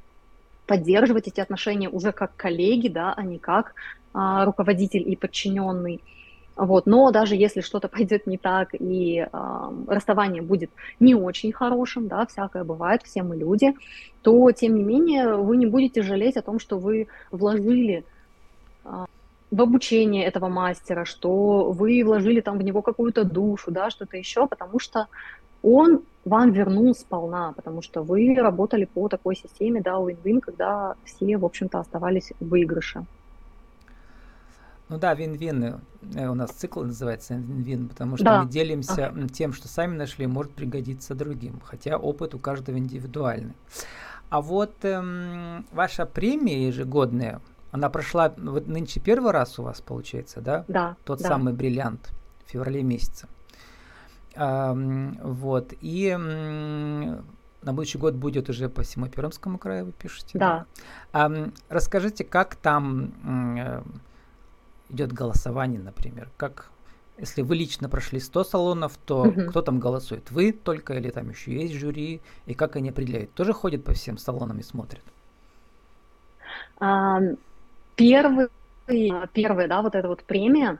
поддерживать 0.66 1.28
эти 1.28 1.42
отношения 1.42 1.90
уже 1.90 2.12
как 2.12 2.36
коллеги, 2.36 2.88
да, 2.88 3.14
а 3.16 3.22
не 3.22 3.38
как 3.38 3.76
а, 4.14 4.46
руководитель 4.46 5.08
и 5.08 5.16
подчиненный. 5.16 6.02
Вот, 6.56 6.86
но 6.86 7.12
даже 7.12 7.36
если 7.36 7.62
что-то 7.62 7.88
пойдет 7.90 8.28
не 8.28 8.38
так 8.38 8.70
и 8.74 9.20
э, 9.20 9.70
расставание 9.88 10.42
будет 10.42 10.72
не 11.00 11.16
очень 11.16 11.52
хорошим, 11.52 12.08
да, 12.08 12.26
всякое 12.26 12.64
бывает, 12.64 13.02
все 13.04 13.24
мы 13.24 13.36
люди, 13.36 13.74
то 14.22 14.52
тем 14.52 14.76
не 14.76 14.84
менее 14.84 15.36
вы 15.36 15.58
не 15.58 15.66
будете 15.66 16.02
жалеть 16.02 16.38
о 16.38 16.42
том, 16.42 16.60
что 16.60 16.78
вы 16.78 17.08
вложили 17.32 18.06
э, 18.86 19.06
в 19.52 19.62
обучение 19.62 20.26
этого 20.26 20.48
мастера, 20.48 21.06
что 21.06 21.72
вы 21.72 22.04
вложили 22.04 22.42
там 22.42 22.58
в 22.58 22.64
него 22.64 22.82
какую-то 22.82 23.24
душу, 23.24 23.72
да, 23.72 23.90
что-то 23.90 24.18
еще, 24.18 24.48
потому 24.48 24.80
что 24.80 25.08
он 25.64 26.04
вам 26.26 26.52
вернул 26.52 26.94
сполна, 26.94 27.54
потому 27.54 27.82
что 27.82 28.04
вы 28.04 28.36
работали 28.36 28.86
по 28.86 29.08
такой 29.08 29.36
системе, 29.36 29.82
да, 29.82 29.94
win-win, 29.94 30.40
когда 30.40 30.96
все, 31.06 31.38
в 31.38 31.46
общем-то, 31.46 31.80
оставались 31.80 32.32
в 32.40 32.48
выигрыше. 32.48 33.06
Ну 34.94 35.00
да, 35.00 35.16
вин-вин. 35.16 35.82
Э, 36.14 36.28
у 36.28 36.36
нас 36.36 36.52
цикл 36.52 36.84
называется 36.84 37.34
вин-вин, 37.34 37.90
потому 37.90 38.16
что 38.16 38.26
да. 38.26 38.44
мы 38.44 38.50
делимся 38.50 39.12
okay. 39.12 39.28
тем, 39.28 39.52
что 39.52 39.68
сами 39.68 39.98
нашли, 39.98 40.28
может 40.28 40.54
пригодиться 40.54 41.16
другим. 41.16 41.60
Хотя 41.66 41.98
опыт 41.98 42.36
у 42.36 42.38
каждого 42.38 42.78
индивидуальный. 42.78 43.56
А 44.30 44.40
вот 44.40 44.76
эм, 44.84 45.66
ваша 45.72 46.06
премия 46.06 46.68
ежегодная, 46.68 47.42
она 47.72 47.90
прошла 47.90 48.36
вот 48.38 48.68
нынче 48.68 49.00
первый 49.00 49.32
раз 49.32 49.58
у 49.58 49.64
вас, 49.64 49.82
получается, 49.82 50.42
да? 50.42 50.64
Да. 50.68 50.96
Тот 51.06 51.24
да. 51.24 51.28
самый 51.28 51.54
бриллиант 51.54 52.12
в 52.46 52.52
феврале 52.52 52.84
месяце. 52.84 53.28
Эм, 54.36 55.18
вот. 55.24 55.74
И 55.82 56.06
эм, 56.06 57.26
на 57.64 57.74
будущий 57.74 57.98
год 57.98 58.14
будет 58.14 58.48
уже 58.48 58.70
по 58.70 58.84
всему 58.84 59.08
Пермскому 59.08 59.58
краю, 59.58 59.86
вы 59.86 59.92
пишете? 59.92 60.38
Да. 60.38 60.68
да? 61.14 61.26
Эм, 61.26 61.54
расскажите, 61.70 62.24
как 62.24 62.56
там... 62.58 63.58
Э, 63.58 63.82
идет 64.90 65.12
голосование, 65.12 65.80
например, 65.80 66.30
как 66.38 66.70
если 67.18 67.44
вы 67.44 67.56
лично 67.56 67.90
прошли 67.90 68.20
100 68.20 68.44
салонов, 68.44 68.98
то 69.06 69.22
угу. 69.22 69.50
кто 69.50 69.62
там 69.62 69.80
голосует? 69.80 70.32
Вы 70.32 70.52
только 70.52 70.96
или 70.96 71.10
там 71.10 71.30
еще 71.30 71.54
есть 71.54 71.76
жюри? 71.76 72.22
И 72.48 72.54
как 72.54 72.76
они 72.76 72.90
определяют? 72.90 73.34
Тоже 73.34 73.54
ходят 73.54 73.84
по 73.84 73.94
всем 73.94 74.18
салонам 74.18 74.60
и 74.60 74.64
смотрят? 74.64 75.04
А, 76.80 77.20
первый, 77.96 78.48
первая, 78.88 79.68
да, 79.68 79.82
вот 79.82 79.96
эта 79.96 80.08
вот 80.08 80.24
премия 80.24 80.80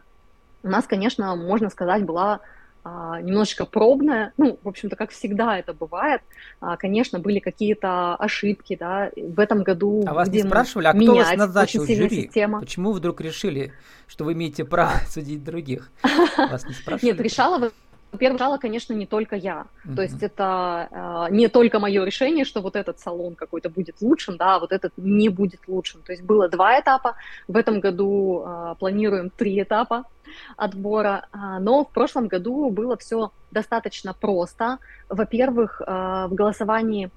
у 0.64 0.70
нас, 0.70 0.86
конечно, 0.86 1.36
можно 1.36 1.70
сказать, 1.70 2.04
была 2.04 2.40
немножечко 2.86 3.66
пробная, 3.66 4.34
ну, 4.38 4.60
в 4.62 4.68
общем-то, 4.68 4.96
как 4.96 5.12
всегда 5.12 5.58
это 5.58 5.74
бывает, 5.74 6.22
а, 6.60 6.76
конечно, 6.76 7.20
были 7.20 7.40
какие-то 7.40 8.16
ошибки, 8.16 8.76
да, 8.76 9.10
в 9.16 9.40
этом 9.40 9.64
году 9.64 10.04
А 10.06 10.14
вас 10.14 10.30
не 10.30 10.44
спрашивали, 10.44 10.88
а 10.88 10.94
кто 10.94 11.16
вас 11.16 11.36
назначил 11.36 11.86
жюри? 11.86 12.24
Система. 12.24 12.60
Почему 12.60 12.92
вы 12.92 12.98
вдруг 12.98 13.22
решили, 13.22 13.72
что 14.08 14.26
вы 14.26 14.34
имеете 14.34 14.66
право 14.66 14.94
судить 15.10 15.44
других? 15.44 15.92
Вас 16.38 16.66
не 16.66 16.74
спрашивали? 16.74 17.12
Нет, 17.12 17.22
решала 17.22 17.72
во-первых, 18.14 18.40
жала, 18.40 18.58
конечно, 18.60 18.94
не 18.94 19.08
только 19.08 19.36
я. 19.36 19.66
Mm-hmm. 19.86 19.96
То 19.96 20.02
есть 20.04 20.24
это 20.24 20.88
э, 21.30 21.34
не 21.34 21.48
только 21.48 21.80
мое 21.80 22.06
решение, 22.06 22.46
что 22.46 22.62
вот 22.62 22.76
этот 22.76 23.00
салон 23.00 23.34
какой-то 23.34 23.70
будет 23.70 24.02
лучшим, 24.02 24.38
да, 24.38 24.56
а 24.56 24.60
вот 24.60 24.72
этот 24.72 24.94
не 24.98 25.30
будет 25.30 25.62
лучшим. 25.68 26.02
То 26.04 26.12
есть 26.12 26.24
было 26.24 26.48
два 26.48 26.80
этапа. 26.80 27.16
В 27.48 27.58
этом 27.58 27.80
году 27.80 28.44
э, 28.46 28.76
планируем 28.80 29.32
три 29.32 29.62
этапа 29.62 30.04
отбора. 30.58 31.26
Э, 31.34 31.60
но 31.60 31.84
в 31.84 31.90
прошлом 31.90 32.28
году 32.28 32.70
было 32.70 32.96
все 32.98 33.32
достаточно 33.50 34.14
просто. 34.14 34.78
Во-первых, 35.10 35.82
э, 35.82 36.28
в 36.30 36.36
голосовании 36.36 37.10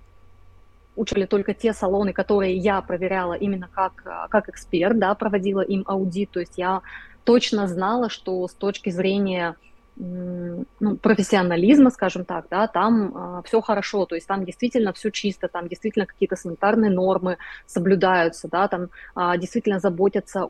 учили 0.96 1.26
только 1.26 1.52
те 1.52 1.74
салоны, 1.74 2.14
которые 2.14 2.56
я 2.56 2.80
проверяла 2.80 3.34
именно 3.34 3.68
как, 3.70 4.02
как 4.30 4.48
эксперт, 4.48 4.98
да, 4.98 5.14
проводила 5.14 5.60
им 5.60 5.84
аудит. 5.86 6.30
То 6.30 6.40
есть 6.40 6.54
я 6.56 6.80
точно 7.24 7.68
знала, 7.68 8.08
что 8.08 8.48
с 8.48 8.54
точки 8.54 8.88
зрения 8.88 9.56
ну, 9.98 10.96
профессионализма, 11.00 11.90
скажем 11.90 12.24
так, 12.24 12.46
да, 12.50 12.66
там 12.66 13.38
э, 13.38 13.42
все 13.44 13.60
хорошо, 13.60 14.04
то 14.04 14.14
есть 14.14 14.26
там 14.26 14.44
действительно 14.44 14.92
все 14.92 15.10
чисто, 15.10 15.48
там 15.48 15.68
действительно 15.68 16.06
какие-то 16.06 16.36
санитарные 16.36 16.90
нормы 16.90 17.38
соблюдаются, 17.66 18.48
да, 18.48 18.68
там 18.68 18.88
э, 19.16 19.38
действительно 19.38 19.80
заботятся 19.80 20.48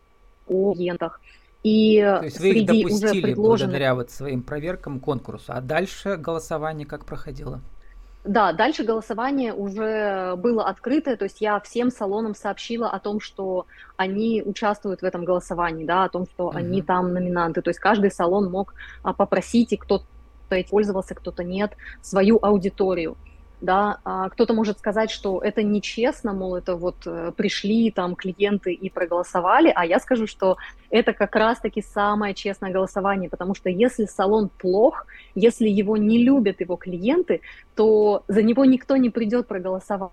о 0.49 0.75
клиентах. 0.75 1.21
И 1.63 2.01
то 2.01 2.25
есть 2.25 2.41
вы 2.41 2.51
их 2.51 2.67
допустили 2.67 3.09
уже 3.09 3.23
предложенных... 3.23 3.61
благодаря 3.61 3.95
вот 3.95 4.11
своим 4.11 4.43
проверкам 4.43 5.01
конкурсу, 5.01 5.53
а 5.53 5.61
дальше 5.61 6.17
голосование 6.17 6.87
как 6.87 7.05
проходило? 7.05 7.61
Да, 8.27 8.53
дальше 8.53 8.83
голосование 8.83 9.55
уже 9.55 10.35
было 10.37 10.67
открытое, 10.67 11.17
то 11.17 11.25
есть 11.25 11.41
я 11.41 11.61
всем 11.61 11.91
салонам 11.91 12.35
сообщила 12.35 12.91
о 12.91 12.99
том, 12.99 13.21
что 13.21 13.67
они 13.97 14.43
участвуют 14.45 15.01
в 15.01 15.05
этом 15.05 15.25
голосовании, 15.25 15.85
да, 15.85 16.05
о 16.05 16.09
том, 16.09 16.27
что 16.27 16.49
uh-huh. 16.49 16.57
они 16.57 16.83
там 16.83 17.15
номинанты. 17.15 17.63
То 17.63 17.71
есть 17.71 17.79
каждый 17.79 18.11
салон 18.11 18.51
мог 18.51 18.75
а, 19.05 19.13
попросить, 19.13 19.73
и 19.73 19.77
кто-то 19.77 20.05
пользовался, 20.69 21.15
кто-то 21.15 21.45
нет, 21.45 21.77
свою 22.03 22.39
аудиторию. 22.43 23.17
Да, 23.61 24.01
а 24.05 24.29
кто-то 24.29 24.53
может 24.53 24.79
сказать, 24.79 25.11
что 25.11 25.41
это 25.41 25.63
нечестно, 25.63 26.33
мол, 26.33 26.57
это 26.57 26.77
вот 26.77 27.07
э, 27.07 27.33
пришли 27.37 27.91
там 27.91 28.15
клиенты 28.15 28.73
и 28.73 28.91
проголосовали, 28.91 29.73
а 29.75 29.87
я 29.87 29.99
скажу, 29.99 30.27
что 30.27 30.59
это 30.91 31.15
как 31.15 31.35
раз-таки 31.35 31.81
самое 31.83 32.35
честное 32.35 32.71
голосование, 32.71 33.31
потому 33.31 33.55
что 33.55 33.71
если 33.71 34.05
салон 34.05 34.51
плох, 34.51 35.07
если 35.35 35.69
его 35.69 35.97
не 35.97 36.23
любят 36.23 36.61
его 36.61 36.77
клиенты, 36.77 37.41
то 37.75 38.25
за 38.29 38.43
него 38.43 38.65
никто 38.65 38.97
не 38.97 39.09
придет 39.11 39.47
проголосовать. 39.47 40.13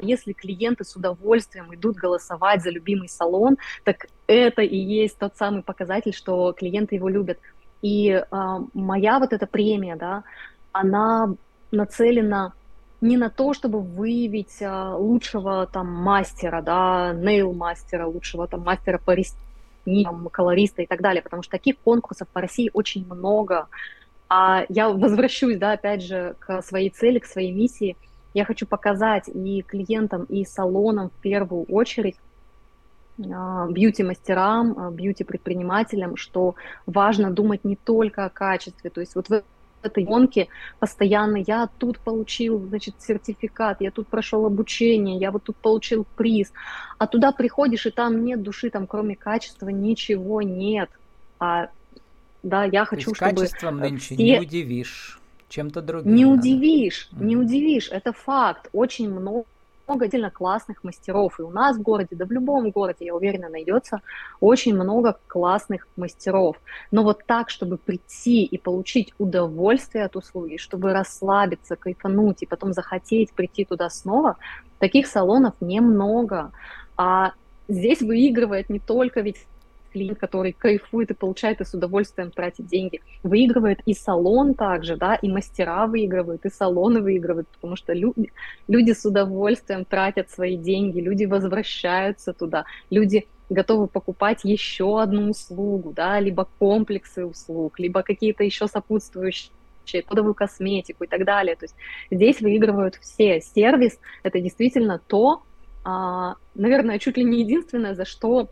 Если 0.00 0.32
клиенты 0.32 0.84
с 0.84 0.96
удовольствием 0.96 1.74
идут 1.74 1.96
голосовать 1.96 2.62
за 2.62 2.70
любимый 2.70 3.08
салон, 3.08 3.58
так 3.84 4.06
это 4.26 4.62
и 4.62 4.76
есть 4.76 5.18
тот 5.18 5.36
самый 5.36 5.62
показатель, 5.62 6.14
что 6.14 6.52
клиенты 6.52 6.94
его 6.94 7.08
любят. 7.08 7.38
И 7.82 8.10
э, 8.10 8.24
моя 8.72 9.18
вот 9.18 9.32
эта 9.32 9.46
премия, 9.46 9.96
да, 9.96 10.24
она 10.72 11.34
нацелена 11.70 12.54
не 13.00 13.16
на 13.16 13.30
то, 13.30 13.52
чтобы 13.52 13.80
выявить 13.80 14.62
а, 14.62 14.96
лучшего 14.96 15.66
там 15.66 15.92
мастера, 15.92 16.62
да, 16.62 17.12
нейл-мастера, 17.14 18.06
лучшего 18.06 18.46
там 18.46 18.62
мастера 18.62 18.98
по 19.04 19.12
ресницам, 19.12 20.28
колориста 20.30 20.82
и 20.82 20.86
так 20.86 21.00
далее, 21.00 21.22
потому 21.22 21.42
что 21.42 21.52
таких 21.52 21.78
конкурсов 21.78 22.28
по 22.28 22.40
России 22.40 22.70
очень 22.72 23.06
много. 23.06 23.68
А 24.28 24.64
я 24.68 24.88
возвращусь, 24.88 25.58
да, 25.58 25.72
опять 25.72 26.02
же, 26.02 26.34
к 26.40 26.62
своей 26.62 26.90
цели, 26.90 27.18
к 27.18 27.26
своей 27.26 27.52
миссии. 27.52 27.96
Я 28.34 28.44
хочу 28.44 28.66
показать 28.66 29.28
и 29.28 29.62
клиентам, 29.62 30.24
и 30.24 30.44
салонам 30.44 31.10
в 31.10 31.22
первую 31.22 31.64
очередь, 31.64 32.16
а, 33.18 33.66
бьюти-мастерам, 33.68 34.74
а, 34.78 34.90
бьюти-предпринимателям, 34.90 36.16
что 36.16 36.54
важно 36.86 37.30
думать 37.30 37.64
не 37.64 37.76
только 37.76 38.24
о 38.24 38.30
качестве. 38.30 38.90
То 38.90 39.00
есть 39.00 39.14
вот 39.14 39.28
в 39.28 39.42
этой 39.86 40.04
гонке 40.04 40.48
постоянно 40.78 41.36
я 41.36 41.68
тут 41.78 41.98
получил, 41.98 42.60
значит, 42.68 42.94
сертификат, 43.00 43.80
я 43.80 43.90
тут 43.90 44.08
прошел 44.08 44.46
обучение, 44.46 45.18
я 45.18 45.30
вот 45.30 45.44
тут 45.44 45.56
получил 45.56 46.06
приз, 46.16 46.52
а 46.98 47.06
туда 47.06 47.32
приходишь, 47.32 47.86
и 47.86 47.90
там 47.90 48.24
нет 48.24 48.42
души, 48.42 48.70
там 48.70 48.86
кроме 48.86 49.16
качества 49.16 49.68
ничего 49.68 50.42
нет. 50.42 50.90
А, 51.38 51.68
да, 52.42 52.64
я 52.64 52.84
хочу, 52.84 53.04
То 53.04 53.10
есть 53.10 53.16
чтобы... 53.16 53.40
качеством 53.40 53.78
нынче 53.78 54.14
все... 54.14 54.16
не 54.16 54.40
удивишь 54.40 55.20
чем-то 55.48 55.82
другим. 55.82 56.14
Не 56.14 56.24
надо. 56.24 56.38
удивишь, 56.38 57.08
mm. 57.12 57.24
не 57.24 57.36
удивишь, 57.36 57.88
это 57.90 58.12
факт. 58.12 58.68
Очень 58.72 59.10
много 59.10 59.44
много 59.86 60.06
отдельно 60.06 60.30
классных 60.30 60.82
мастеров. 60.84 61.38
И 61.38 61.42
у 61.42 61.50
нас 61.50 61.76
в 61.76 61.82
городе, 61.82 62.16
да 62.16 62.24
в 62.24 62.32
любом 62.32 62.70
городе, 62.70 63.04
я 63.06 63.14
уверена, 63.14 63.48
найдется 63.48 64.00
очень 64.40 64.74
много 64.74 65.18
классных 65.26 65.86
мастеров. 65.96 66.56
Но 66.90 67.02
вот 67.02 67.24
так, 67.26 67.50
чтобы 67.50 67.78
прийти 67.78 68.44
и 68.44 68.58
получить 68.58 69.14
удовольствие 69.18 70.04
от 70.04 70.16
услуги, 70.16 70.56
чтобы 70.56 70.92
расслабиться, 70.92 71.76
кайфануть 71.76 72.42
и 72.42 72.46
потом 72.46 72.72
захотеть 72.72 73.32
прийти 73.32 73.64
туда 73.64 73.90
снова, 73.90 74.36
таких 74.78 75.06
салонов 75.06 75.54
немного. 75.60 76.50
А 76.96 77.32
здесь 77.68 78.00
выигрывает 78.00 78.70
не 78.70 78.78
только 78.78 79.20
ведь 79.20 79.46
клиент, 79.96 80.18
который 80.18 80.52
кайфует 80.52 81.10
и 81.10 81.14
получает 81.14 81.60
и 81.60 81.64
с 81.64 81.72
удовольствием 81.72 82.30
тратит 82.30 82.66
деньги. 82.66 83.00
Выигрывает 83.22 83.80
и 83.86 83.94
салон 83.94 84.54
также, 84.54 84.96
да, 84.96 85.14
и 85.14 85.28
мастера 85.28 85.86
выигрывают, 85.86 86.44
и 86.44 86.50
салоны 86.50 87.00
выигрывают, 87.00 87.48
потому 87.48 87.76
что 87.76 87.94
люди, 87.94 88.30
люди 88.68 88.92
с 88.92 89.06
удовольствием 89.06 89.84
тратят 89.84 90.30
свои 90.30 90.56
деньги, 90.56 91.00
люди 91.00 91.24
возвращаются 91.24 92.34
туда, 92.34 92.66
люди 92.90 93.26
готовы 93.48 93.86
покупать 93.86 94.40
еще 94.44 95.00
одну 95.00 95.30
услугу, 95.30 95.92
да, 95.92 96.20
либо 96.20 96.46
комплексы 96.58 97.24
услуг, 97.24 97.78
либо 97.78 98.02
какие-то 98.02 98.44
еще 98.44 98.66
сопутствующие 98.66 99.50
кодовую 100.06 100.34
косметику 100.34 101.04
и 101.04 101.06
так 101.06 101.24
далее. 101.24 101.56
То 101.56 101.64
есть 101.64 101.76
здесь 102.10 102.40
выигрывают 102.40 102.96
все. 102.96 103.40
Сервис— 103.40 103.98
это 104.24 104.40
действительно 104.40 105.00
то, 105.06 105.42
а, 105.84 106.34
наверное, 106.54 106.98
чуть 106.98 107.16
ли 107.16 107.24
не 107.24 107.40
единственное, 107.40 107.94
за 107.94 108.04
что 108.04 108.48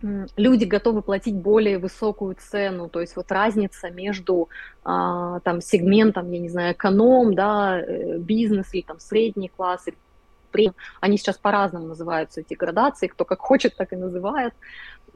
люди 0.00 0.64
готовы 0.64 1.02
платить 1.02 1.34
более 1.34 1.78
высокую 1.78 2.36
цену, 2.36 2.88
то 2.88 3.00
есть 3.00 3.16
вот 3.16 3.30
разница 3.32 3.90
между 3.90 4.48
а, 4.84 5.40
там 5.40 5.60
сегментом, 5.60 6.30
я 6.30 6.38
не 6.38 6.48
знаю, 6.48 6.74
эконом, 6.74 7.34
да, 7.34 7.80
э, 7.80 8.18
бизнес 8.18 8.72
или 8.72 8.82
там 8.82 9.00
средний 9.00 9.48
класс, 9.48 9.86
или 9.86 10.72
они 11.00 11.18
сейчас 11.18 11.36
по-разному 11.36 11.88
называются 11.88 12.40
эти 12.40 12.54
градации, 12.54 13.06
кто 13.06 13.24
как 13.24 13.40
хочет, 13.40 13.76
так 13.76 13.92
и 13.92 13.96
называет, 13.96 14.54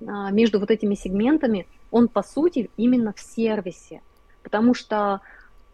а, 0.07 0.31
между 0.31 0.59
вот 0.59 0.71
этими 0.71 0.95
сегментами, 0.95 1.67
он 1.91 2.09
по 2.09 2.23
сути 2.23 2.71
именно 2.77 3.13
в 3.13 3.21
сервисе, 3.21 4.03
потому 4.43 4.75
что 4.75 5.21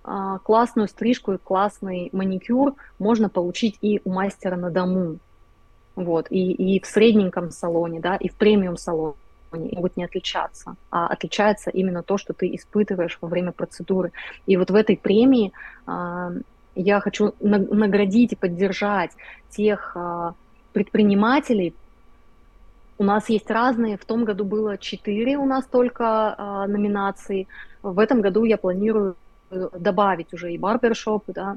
а, 0.05 0.39
классную 0.39 0.89
стрижку 0.89 1.33
и 1.33 1.39
классный 1.39 2.11
маникюр 2.13 2.75
можно 2.99 3.29
получить 3.29 3.79
и 3.81 4.01
у 4.05 4.11
мастера 4.11 4.57
на 4.57 4.71
дому, 4.71 5.19
вот, 5.99 6.27
и, 6.31 6.53
и 6.53 6.81
в 6.81 6.87
средненьком 6.87 7.51
салоне, 7.51 8.01
да, 8.01 8.17
и 8.17 8.29
в 8.29 8.35
премиум 8.35 8.77
салоне 8.77 9.15
могут 9.51 9.97
не 9.97 10.05
отличаться, 10.05 10.77
а 10.91 11.09
отличается 11.09 11.71
именно 11.71 12.03
то, 12.03 12.19
что 12.19 12.35
ты 12.35 12.55
испытываешь 12.55 13.19
во 13.21 13.29
время 13.29 13.51
процедуры. 13.51 14.13
И 14.47 14.57
вот 14.57 14.71
в 14.71 14.75
этой 14.75 14.97
премии 14.97 15.53
а, 15.87 16.31
я 16.77 17.01
хочу 17.01 17.35
наградить 17.41 18.33
и 18.33 18.37
поддержать 18.37 19.11
тех 19.51 19.97
а, 19.97 20.35
предпринимателей. 20.73 21.75
У 22.99 23.05
нас 23.05 23.29
есть 23.29 23.51
разные, 23.51 23.97
в 23.97 24.05
том 24.05 24.25
году 24.25 24.45
было 24.45 24.79
четыре 24.79 25.37
у 25.37 25.47
нас 25.47 25.67
только 25.67 26.35
а, 26.37 26.67
номинации. 26.69 27.49
В 27.83 27.99
этом 27.99 28.21
году 28.21 28.45
я 28.45 28.57
планирую 28.57 29.17
добавить 29.51 30.33
уже 30.33 30.53
и 30.53 30.59
барбершоп, 30.59 31.25
да, 31.29 31.57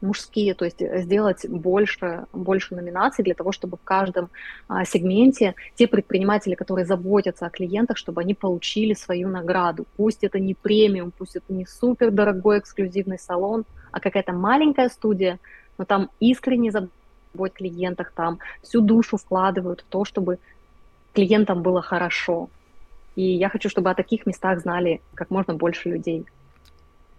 мужские, 0.00 0.54
то 0.54 0.64
есть 0.64 0.82
э, 0.82 1.02
сделать 1.02 1.46
больше, 1.48 2.26
больше 2.32 2.74
номинаций 2.74 3.24
для 3.24 3.34
того, 3.34 3.52
чтобы 3.52 3.76
в 3.76 3.84
каждом 3.84 4.30
а, 4.68 4.84
сегменте 4.84 5.54
те 5.74 5.86
предприниматели, 5.86 6.54
которые 6.54 6.86
заботятся 6.86 7.46
о 7.46 7.50
клиентах, 7.50 7.96
чтобы 7.96 8.20
они 8.20 8.34
получили 8.34 8.94
свою 8.94 9.28
награду. 9.28 9.86
Пусть 9.96 10.24
это 10.24 10.38
не 10.38 10.54
премиум, 10.54 11.12
пусть 11.16 11.36
это 11.36 11.52
не 11.52 11.66
супер 11.66 12.10
дорогой 12.10 12.58
эксклюзивный 12.58 13.18
салон, 13.18 13.64
а 13.90 14.00
какая-то 14.00 14.32
маленькая 14.32 14.88
студия, 14.88 15.38
но 15.78 15.84
там 15.84 16.10
искренне 16.20 16.70
заботятся 16.70 16.96
о 17.38 17.48
клиентах, 17.48 18.12
там 18.14 18.38
всю 18.62 18.80
душу 18.80 19.18
вкладывают 19.18 19.80
в 19.80 19.84
то, 19.84 20.06
чтобы 20.06 20.38
клиентам 21.12 21.62
было 21.62 21.82
хорошо. 21.82 22.48
И 23.14 23.22
я 23.22 23.48
хочу, 23.48 23.68
чтобы 23.68 23.90
о 23.90 23.94
таких 23.94 24.26
местах 24.26 24.60
знали 24.60 25.00
как 25.14 25.30
можно 25.30 25.54
больше 25.54 25.90
людей. 25.90 26.26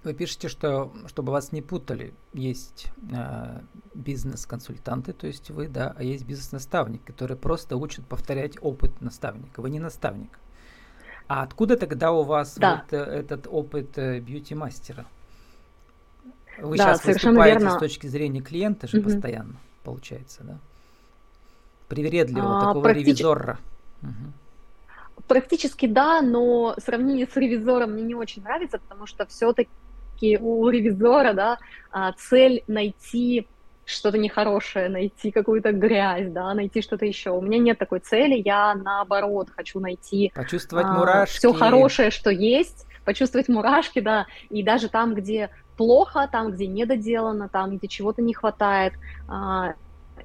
Вы 0.03 0.13
пишете, 0.13 0.47
что 0.47 0.93
чтобы 1.07 1.31
вас 1.31 1.51
не 1.51 1.61
путали, 1.61 2.13
есть 2.33 2.87
э, 3.11 3.59
бизнес-консультанты, 3.93 5.11
то 5.13 5.27
есть 5.27 5.49
вы, 5.49 5.67
да, 5.67 5.93
а 5.97 6.03
есть 6.03 6.25
бизнес-наставник, 6.25 7.03
который 7.03 7.35
просто 7.35 7.75
учат 7.75 8.05
повторять 8.05 8.57
опыт 8.61 9.01
наставника. 9.01 9.61
Вы 9.61 9.69
не 9.69 9.79
наставник. 9.79 10.39
А 11.27 11.41
откуда 11.43 11.75
тогда 11.75 12.11
у 12.11 12.23
вас 12.23 12.55
да. 12.57 12.85
вот 12.89 12.93
э, 12.93 13.03
этот 13.03 13.47
опыт 13.47 13.97
э, 13.97 14.19
бьюти-мастера? 14.19 15.05
Вы 16.59 16.77
да, 16.77 16.95
сейчас 16.95 17.05
выступаете 17.05 17.59
верно. 17.59 17.75
с 17.75 17.79
точки 17.79 18.07
зрения 18.07 18.41
клиента 18.41 18.87
же 18.87 18.99
угу. 18.99 19.09
постоянно, 19.09 19.57
получается, 19.83 20.43
да? 20.43 20.57
Привередливого 21.89 22.57
а, 22.57 22.65
такого 22.67 22.83
практич... 22.83 23.05
ревизора. 23.07 23.59
Угу. 24.01 25.23
Практически 25.27 25.85
да, 25.87 26.21
но 26.21 26.75
сравнение 26.77 27.27
с 27.27 27.35
ревизором 27.35 27.91
мне 27.91 28.03
не 28.03 28.15
очень 28.15 28.43
нравится, 28.43 28.77
потому 28.79 29.05
что 29.05 29.25
все-таки 29.25 29.69
все-таки 30.17 30.37
у 30.37 30.69
ревизора, 30.69 31.33
да, 31.33 31.57
а, 31.91 32.11
цель 32.13 32.63
найти 32.67 33.47
что-то 33.85 34.17
нехорошее, 34.17 34.89
найти 34.89 35.31
какую-то 35.31 35.71
грязь, 35.71 36.29
да, 36.29 36.53
найти 36.53 36.81
что-то 36.81 37.05
еще. 37.05 37.31
У 37.31 37.41
меня 37.41 37.57
нет 37.59 37.79
такой 37.79 37.99
цели, 37.99 38.41
я 38.43 38.75
наоборот 38.75 39.49
хочу 39.55 39.79
найти 39.79 40.31
почувствовать 40.35 40.85
а, 40.87 40.93
мурашки, 40.93 41.37
все 41.37 41.53
хорошее, 41.53 42.11
что 42.11 42.29
есть, 42.29 42.85
почувствовать 43.05 43.47
мурашки, 43.47 44.01
да, 44.01 44.25
и 44.49 44.61
даже 44.61 44.89
там, 44.89 45.13
где 45.13 45.49
плохо, 45.77 46.27
там, 46.29 46.51
где 46.51 46.67
недоделано, 46.67 47.47
там, 47.47 47.77
где 47.77 47.87
чего-то 47.87 48.21
не 48.21 48.33
хватает, 48.33 48.93
а, 49.29 49.73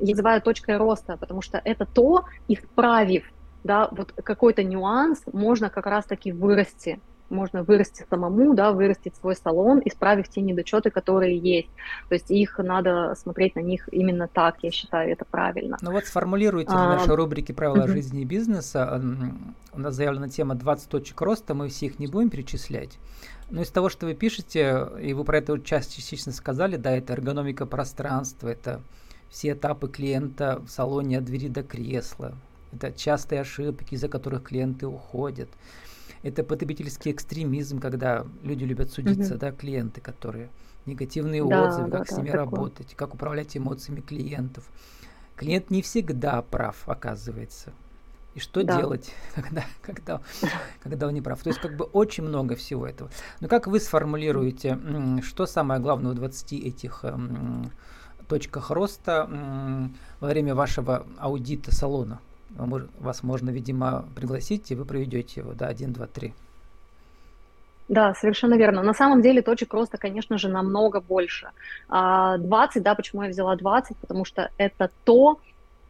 я 0.00 0.10
называю 0.10 0.42
точкой 0.42 0.78
роста, 0.78 1.16
потому 1.16 1.42
что 1.42 1.60
это 1.62 1.86
то, 1.86 2.24
исправив, 2.48 3.24
да, 3.62 3.88
вот 3.92 4.12
какой-то 4.12 4.64
нюанс, 4.64 5.22
можно 5.32 5.70
как 5.70 5.86
раз-таки 5.86 6.32
вырасти, 6.32 6.98
можно 7.32 7.62
вырасти 7.62 8.06
самому, 8.08 8.54
да, 8.54 8.72
вырастить 8.72 9.16
свой 9.16 9.34
салон, 9.34 9.80
исправив 9.84 10.28
те 10.28 10.40
недочеты, 10.40 10.90
которые 10.90 11.36
есть. 11.36 11.70
То 12.08 12.14
есть 12.14 12.30
их 12.30 12.58
надо 12.58 13.14
смотреть 13.16 13.56
на 13.56 13.60
них 13.60 13.88
именно 13.92 14.28
так, 14.28 14.56
я 14.62 14.70
считаю, 14.70 15.10
это 15.10 15.24
правильно. 15.24 15.76
Ну 15.80 15.90
вот 15.90 16.04
сформулируйте 16.04 16.72
а, 16.72 16.84
в 16.84 16.98
нашей 16.98 17.14
рубрике 17.14 17.54
«Правила 17.54 17.88
жизни 17.88 18.22
и 18.22 18.24
бизнеса». 18.24 19.02
У 19.72 19.80
нас 19.80 19.94
заявлена 19.94 20.28
тема 20.28 20.54
20 20.54 20.88
точек 20.88 21.20
роста, 21.20 21.54
мы 21.54 21.68
все 21.68 21.86
их 21.86 21.98
не 21.98 22.06
будем 22.06 22.30
перечислять. 22.30 22.98
Но 23.50 23.62
из 23.62 23.70
того, 23.70 23.88
что 23.88 24.06
вы 24.06 24.14
пишете, 24.14 24.88
и 25.00 25.12
вы 25.14 25.24
про 25.24 25.38
это 25.38 25.58
часть 25.60 25.94
частично 25.94 26.32
сказали, 26.32 26.76
да, 26.76 26.90
это 26.96 27.14
эргономика 27.14 27.66
пространства, 27.66 28.48
это 28.48 28.82
все 29.30 29.52
этапы 29.52 29.88
клиента 29.88 30.60
в 30.66 30.68
салоне 30.68 31.18
от 31.18 31.24
двери 31.24 31.48
до 31.48 31.62
кресла, 31.62 32.34
это 32.72 32.92
частые 32.92 33.40
ошибки, 33.40 33.94
из-за 33.94 34.08
которых 34.08 34.44
клиенты 34.44 34.86
уходят– 34.86 35.48
это 36.22 36.44
потребительский 36.44 37.10
экстремизм, 37.10 37.80
когда 37.80 38.26
люди 38.42 38.64
любят 38.64 38.90
судиться, 38.90 39.34
mm-hmm. 39.34 39.38
да, 39.38 39.52
клиенты, 39.52 40.00
которые 40.00 40.50
негативные 40.86 41.44
да, 41.46 41.64
отзывы, 41.64 41.88
да, 41.90 41.98
как 41.98 42.08
да, 42.08 42.14
с 42.14 42.18
ними 42.18 42.30
такое. 42.30 42.44
работать, 42.44 42.94
как 42.94 43.14
управлять 43.14 43.56
эмоциями 43.56 44.00
клиентов. 44.00 44.68
Клиент 45.36 45.70
не 45.70 45.82
всегда 45.82 46.42
прав, 46.42 46.88
оказывается. 46.88 47.72
И 48.34 48.40
что 48.40 48.62
да. 48.62 48.78
делать, 48.78 49.12
когда, 49.34 49.64
когда, 49.82 50.20
когда 50.82 51.06
он 51.08 51.14
не 51.14 51.22
прав? 51.22 51.42
То 51.42 51.50
есть 51.50 51.60
как 51.60 51.76
бы 51.76 51.84
очень 51.84 52.24
много 52.24 52.56
всего 52.56 52.86
этого. 52.86 53.10
Но 53.40 53.48
как 53.48 53.66
вы 53.66 53.80
сформулируете, 53.80 54.78
что 55.22 55.46
самое 55.46 55.80
главное 55.80 56.12
в 56.12 56.14
20 56.14 56.52
этих 56.52 57.04
точках 58.28 58.70
роста 58.70 59.28
во 60.20 60.28
время 60.28 60.54
вашего 60.54 61.06
аудита 61.18 61.74
салона? 61.74 62.20
Вас 62.56 63.22
можно, 63.22 63.50
видимо, 63.50 64.04
пригласить, 64.14 64.70
и 64.70 64.74
вы 64.74 64.84
проведете 64.84 65.40
его, 65.40 65.52
да, 65.54 65.68
1, 65.68 65.92
2, 65.92 66.06
3. 66.06 66.34
Да, 67.88 68.14
совершенно 68.14 68.54
верно. 68.54 68.82
На 68.82 68.94
самом 68.94 69.22
деле 69.22 69.42
точек 69.42 69.74
роста, 69.74 69.98
конечно 69.98 70.38
же, 70.38 70.48
намного 70.48 71.00
больше. 71.00 71.50
20, 71.88 71.90
а, 71.90 72.80
да, 72.80 72.94
почему 72.94 73.22
я 73.22 73.28
взяла 73.28 73.56
20? 73.56 73.96
Потому 73.98 74.24
что 74.24 74.50
это 74.56 74.90
то, 75.04 75.40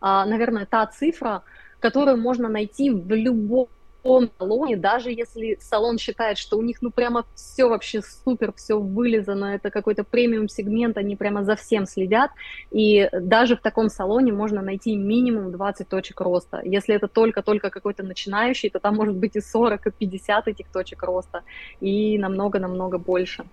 а, 0.01 0.25
наверное, 0.27 0.67
та 0.67 0.87
цифра, 0.87 1.43
которую 1.81 2.17
можно 2.17 2.49
найти 2.49 2.91
в 2.91 3.11
любом 3.13 3.69
салоне, 4.03 4.77
даже 4.77 5.11
если 5.11 5.59
салон 5.61 5.99
считает, 5.99 6.39
что 6.39 6.59
у 6.59 6.63
них 6.63 6.83
ну 6.83 6.91
прямо 6.91 7.25
все 7.35 7.69
вообще 7.69 8.03
супер, 8.03 8.53
все 8.53 8.79
вылизано, 8.79 9.55
это 9.55 9.71
какой-то 9.71 10.05
премиум 10.05 10.49
сегмент, 10.49 10.97
они 10.97 11.17
прямо 11.17 11.45
за 11.45 11.57
всем 11.57 11.87
следят, 11.87 12.31
и 12.71 13.09
даже 13.13 13.57
в 13.57 13.61
таком 13.61 13.89
салоне 13.89 14.33
можно 14.33 14.63
найти 14.63 14.97
минимум 14.97 15.53
20 15.53 15.89
точек 15.89 16.21
роста. 16.21 16.61
Если 16.65 16.95
это 16.95 17.09
только-только 17.09 17.71
какой-то 17.71 18.03
начинающий, 18.03 18.71
то 18.71 18.81
там 18.81 18.97
может 18.97 19.17
быть 19.17 19.37
и 19.37 19.41
40, 19.41 19.87
и 19.87 19.91
50 19.91 20.49
этих 20.49 20.69
точек 20.69 21.03
роста, 21.03 21.43
и 21.81 22.19
намного-намного 22.19 22.99
больше. 22.99 23.45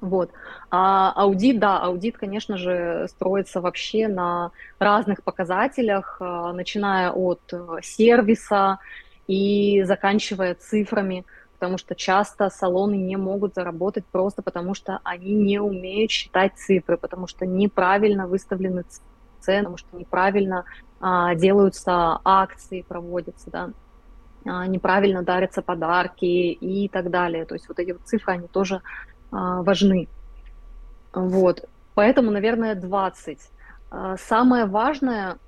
Вот. 0.00 0.30
А 0.70 1.12
аудит, 1.12 1.58
да, 1.58 1.78
аудит, 1.78 2.18
конечно 2.18 2.58
же, 2.58 3.06
строится 3.08 3.60
вообще 3.60 4.08
на 4.08 4.50
разных 4.78 5.22
показателях, 5.22 6.18
а, 6.20 6.52
начиная 6.52 7.10
от 7.10 7.40
э, 7.52 7.78
сервиса 7.82 8.78
и 9.26 9.82
заканчивая 9.84 10.54
цифрами, 10.54 11.24
потому 11.54 11.78
что 11.78 11.94
часто 11.94 12.50
салоны 12.50 12.96
не 12.96 13.16
могут 13.16 13.54
заработать 13.54 14.04
просто 14.06 14.42
потому, 14.42 14.74
что 14.74 15.00
они 15.04 15.34
не 15.34 15.58
умеют 15.58 16.10
считать 16.10 16.56
цифры, 16.56 16.96
потому 16.96 17.26
что 17.26 17.46
неправильно 17.46 18.26
выставлены 18.26 18.84
цены, 19.40 19.58
потому 19.60 19.76
что 19.76 19.96
неправильно 19.96 20.64
а, 21.00 21.34
делаются 21.34 22.20
акции, 22.24 22.82
проводятся, 22.82 23.50
да, 23.50 23.70
а, 24.44 24.66
неправильно 24.66 25.22
дарятся 25.22 25.62
подарки 25.62 26.24
и 26.24 26.88
так 26.88 27.10
далее. 27.10 27.44
То 27.46 27.54
есть 27.54 27.68
вот 27.68 27.78
эти 27.78 27.92
вот 27.92 28.02
цифры, 28.04 28.34
они 28.34 28.48
тоже 28.48 28.82
а, 29.30 29.62
важны. 29.62 30.08
Вот. 31.12 31.64
Поэтому, 31.94 32.30
наверное, 32.30 32.74
20. 32.74 33.38
А, 33.90 34.16
самое 34.16 34.66
важное, 34.66 35.38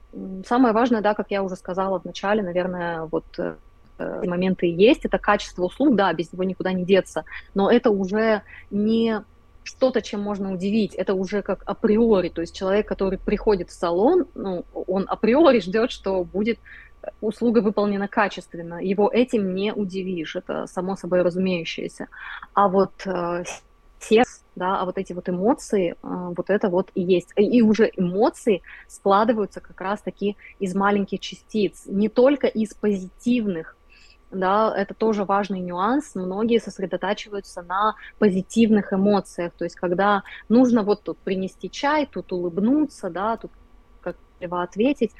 самое 0.46 0.74
важное, 0.74 1.00
да, 1.00 1.14
как 1.14 1.30
я 1.30 1.42
уже 1.42 1.56
сказала 1.56 2.00
в 2.00 2.04
начале, 2.04 2.42
наверное, 2.42 3.02
вот 3.02 3.26
э, 3.38 3.56
моменты 3.98 4.66
есть, 4.66 5.04
это 5.04 5.18
качество 5.18 5.64
услуг, 5.64 5.96
да, 5.96 6.12
без 6.12 6.32
него 6.32 6.44
никуда 6.44 6.72
не 6.72 6.84
деться, 6.84 7.24
но 7.54 7.70
это 7.70 7.90
уже 7.90 8.42
не 8.70 9.22
что-то, 9.62 10.00
чем 10.00 10.22
можно 10.22 10.52
удивить, 10.52 10.94
это 10.94 11.14
уже 11.14 11.42
как 11.42 11.62
априори, 11.66 12.30
то 12.30 12.40
есть 12.40 12.56
человек, 12.56 12.88
который 12.88 13.18
приходит 13.18 13.68
в 13.68 13.74
салон, 13.74 14.26
ну, 14.34 14.64
он 14.72 15.04
априори 15.08 15.60
ждет, 15.60 15.90
что 15.90 16.24
будет 16.24 16.58
услуга 17.20 17.60
выполнена 17.60 18.08
качественно, 18.08 18.82
его 18.82 19.10
этим 19.12 19.54
не 19.54 19.72
удивишь, 19.72 20.36
это 20.36 20.66
само 20.66 20.96
собой 20.96 21.22
разумеющееся. 21.22 22.08
А 22.54 22.68
вот 22.68 22.92
э, 23.06 23.44
сердце, 24.00 24.40
да, 24.56 24.80
а 24.80 24.84
вот 24.84 24.98
эти 24.98 25.12
вот 25.12 25.28
эмоции, 25.28 25.94
а, 26.02 26.30
вот 26.36 26.50
это 26.50 26.68
вот 26.68 26.90
и 26.94 27.02
есть. 27.02 27.28
И 27.36 27.62
уже 27.62 27.90
эмоции 27.96 28.62
складываются 28.88 29.60
как 29.60 29.80
раз-таки 29.80 30.36
из 30.58 30.74
маленьких 30.74 31.20
частиц, 31.20 31.84
не 31.86 32.08
только 32.08 32.46
из 32.46 32.74
позитивных, 32.74 33.76
да, 34.30 34.74
это 34.76 34.94
тоже 34.94 35.24
важный 35.24 35.60
нюанс. 35.60 36.14
Многие 36.14 36.60
сосредотачиваются 36.60 37.62
на 37.62 37.94
позитивных 38.18 38.92
эмоциях, 38.92 39.52
то 39.56 39.64
есть 39.64 39.76
когда 39.76 40.22
нужно 40.48 40.82
вот 40.82 41.02
тут 41.02 41.18
принести 41.18 41.70
чай, 41.70 42.06
тут 42.06 42.32
улыбнуться, 42.32 43.10
да, 43.10 43.36
тут 43.36 43.52
как 44.00 44.16
ответить, 44.50 45.12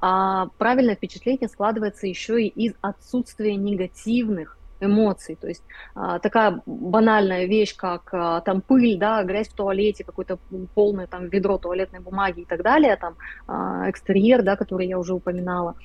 а 0.00 0.48
правильное 0.58 0.96
впечатление 0.96 1.48
складывается 1.48 2.06
еще 2.06 2.42
и 2.42 2.48
из 2.48 2.74
отсутствия 2.80 3.56
негативных 3.56 4.58
эмоций. 4.80 5.36
То 5.36 5.48
есть 5.48 5.62
а, 5.94 6.18
такая 6.18 6.60
банальная 6.66 7.46
вещь, 7.46 7.74
как 7.76 8.08
а, 8.12 8.40
там 8.40 8.60
пыль, 8.60 8.98
да, 8.98 9.22
грязь 9.22 9.48
в 9.48 9.54
туалете, 9.54 10.04
какое-то 10.04 10.38
полное 10.74 11.06
там 11.06 11.28
ведро 11.28 11.58
туалетной 11.58 12.00
бумаги 12.00 12.40
и 12.40 12.44
так 12.44 12.62
далее, 12.62 12.96
там 12.96 13.16
а, 13.46 13.88
экстерьер, 13.88 14.42
да, 14.42 14.56
который 14.56 14.86
я 14.86 14.98
уже 14.98 15.14
упоминала. 15.14 15.76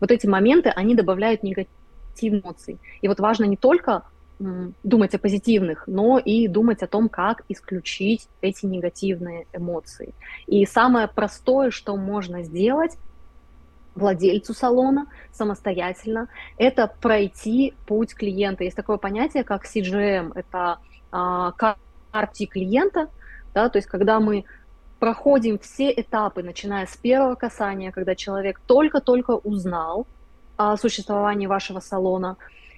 Вот 0.00 0.10
эти 0.10 0.26
моменты, 0.26 0.70
они 0.70 0.94
добавляют 0.94 1.42
негативных 2.10 2.44
эмоций. 2.44 2.78
И 3.00 3.08
вот 3.08 3.20
важно 3.20 3.44
не 3.44 3.56
только 3.56 4.02
думать 4.82 5.14
о 5.14 5.18
позитивных, 5.18 5.84
но 5.86 6.18
и 6.18 6.48
думать 6.48 6.82
о 6.82 6.86
том, 6.86 7.10
как 7.10 7.42
исключить 7.48 8.26
эти 8.40 8.64
негативные 8.64 9.46
эмоции. 9.52 10.14
И 10.46 10.64
самое 10.64 11.08
простое, 11.08 11.70
что 11.70 11.94
можно 11.96 12.42
сделать, 12.42 12.96
владельцу 13.94 14.54
салона 14.54 15.06
самостоятельно, 15.32 16.28
это 16.56 16.90
пройти 17.02 17.74
путь 17.86 18.14
клиента. 18.14 18.64
Есть 18.64 18.76
такое 18.76 18.96
понятие, 18.96 19.44
как 19.44 19.66
CGM, 19.66 20.32
это 20.34 20.78
а, 21.12 21.52
карте 22.10 22.46
клиента, 22.46 23.10
да, 23.52 23.68
то 23.68 23.76
есть 23.76 23.88
когда 23.88 24.20
мы 24.20 24.44
проходим 25.00 25.58
все 25.58 25.92
этапы, 25.92 26.42
начиная 26.42 26.86
с 26.86 26.96
первого 26.96 27.34
касания, 27.34 27.90
когда 27.90 28.14
человек 28.14 28.60
только-только 28.66 29.32
узнал 29.32 30.06
о 30.60 30.76
существовании 30.76 31.46
вашего 31.46 31.80
салона, 31.80 32.36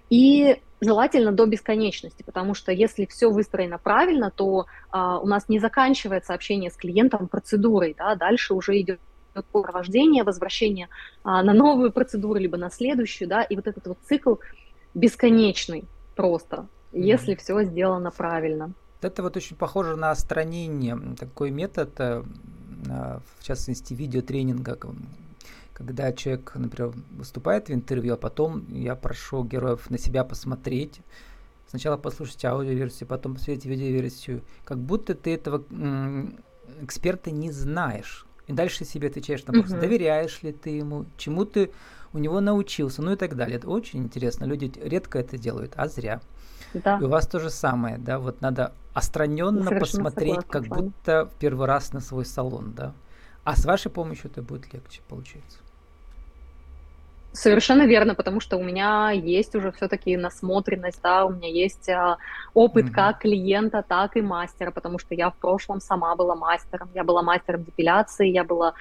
и 0.08 0.60
желательно 0.80 1.32
до 1.32 1.46
бесконечности, 1.46 2.22
потому 2.22 2.54
что 2.54 2.70
если 2.70 3.06
все 3.06 3.28
выстроено 3.30 3.78
правильно, 3.78 4.30
то 4.30 4.66
а, 4.90 5.18
у 5.18 5.26
нас 5.26 5.48
не 5.48 5.58
заканчивается 5.58 6.34
общение 6.34 6.70
с 6.70 6.76
клиентом 6.76 7.26
процедурой, 7.26 7.94
да, 7.98 8.14
дальше 8.14 8.54
уже 8.54 8.80
идет 8.80 9.00
провождение, 9.50 10.22
возвращение 10.22 10.88
а, 11.24 11.42
на 11.42 11.54
новую 11.54 11.90
процедуру, 11.90 12.38
либо 12.38 12.56
на 12.56 12.70
следующую, 12.70 13.28
да, 13.28 13.42
и 13.42 13.56
вот 13.56 13.66
этот 13.66 13.86
вот 13.86 13.98
цикл 14.04 14.34
бесконечный 14.94 15.84
просто, 16.14 16.56
mm-hmm. 16.92 17.00
если 17.00 17.34
все 17.34 17.64
сделано 17.64 18.10
правильно. 18.10 18.72
Это 19.00 19.22
вот 19.22 19.36
очень 19.36 19.56
похоже 19.56 19.96
на 19.96 20.10
остранение, 20.10 20.96
такой 21.18 21.50
метод, 21.50 21.90
э, 21.98 22.22
в 23.38 23.44
частности, 23.44 23.94
видеотренинга, 23.94 24.76
когда 25.82 26.12
человек, 26.12 26.52
например, 26.54 26.92
выступает 27.10 27.68
в 27.68 27.72
интервью, 27.72 28.14
а 28.14 28.16
потом 28.16 28.66
я 28.68 28.94
прошу 28.94 29.42
героев 29.44 29.90
на 29.90 29.98
себя 29.98 30.22
посмотреть, 30.22 31.00
сначала 31.66 31.96
послушать 31.96 32.44
аудиоверсию, 32.44 33.08
потом 33.08 33.34
посмотреть 33.34 33.66
видеоверсию, 33.66 34.42
как 34.64 34.78
будто 34.78 35.14
ты 35.14 35.34
этого 35.34 35.64
эксперта 36.80 37.32
не 37.32 37.50
знаешь. 37.50 38.26
И 38.46 38.52
дальше 38.52 38.84
себе 38.84 39.08
отвечаешь 39.08 39.44
на 39.46 39.54
вопрос, 39.54 39.72
угу. 39.72 39.80
доверяешь 39.80 40.42
ли 40.42 40.52
ты 40.52 40.70
ему, 40.70 41.06
чему 41.16 41.44
ты 41.44 41.72
у 42.12 42.18
него 42.18 42.40
научился, 42.40 43.02
ну 43.02 43.12
и 43.12 43.16
так 43.16 43.34
далее. 43.36 43.56
Это 43.56 43.68
очень 43.68 44.04
интересно. 44.04 44.44
Люди 44.44 44.70
редко 44.80 45.18
это 45.18 45.36
делают, 45.36 45.72
а 45.76 45.88
зря. 45.88 46.20
Да. 46.74 46.98
И 46.98 47.04
у 47.04 47.08
вас 47.08 47.26
то 47.26 47.40
же 47.40 47.50
самое, 47.50 47.98
да, 47.98 48.18
вот 48.18 48.40
надо 48.40 48.72
остраненно 48.94 49.70
посмотреть, 49.78 50.46
как 50.48 50.66
будто 50.68 51.26
в 51.26 51.34
первый 51.38 51.66
раз 51.66 51.92
на 51.92 52.00
свой 52.00 52.24
салон, 52.24 52.72
да. 52.72 52.94
А 53.44 53.56
с 53.56 53.64
вашей 53.64 53.90
помощью 53.90 54.30
это 54.30 54.42
будет 54.42 54.72
легче, 54.72 55.02
получается. 55.08 55.58
Совершенно 57.32 57.86
верно, 57.86 58.14
потому 58.14 58.40
что 58.40 58.58
у 58.58 58.62
меня 58.62 59.10
есть 59.10 59.54
уже 59.54 59.72
все-таки 59.72 60.16
насмотренность, 60.18 61.00
да, 61.02 61.24
у 61.24 61.30
меня 61.30 61.48
есть 61.48 61.88
а, 61.88 62.18
опыт 62.52 62.86
mm-hmm. 62.86 62.92
как 62.92 63.20
клиента, 63.20 63.82
так 63.86 64.16
и 64.16 64.20
мастера, 64.20 64.70
потому 64.70 64.98
что 64.98 65.14
я 65.14 65.30
в 65.30 65.36
прошлом 65.36 65.80
сама 65.80 66.14
была 66.14 66.34
мастером, 66.34 66.90
я 66.94 67.04
была 67.04 67.22
мастером 67.22 67.64
депиляции, 67.64 68.28
я 68.28 68.44
была 68.44 68.74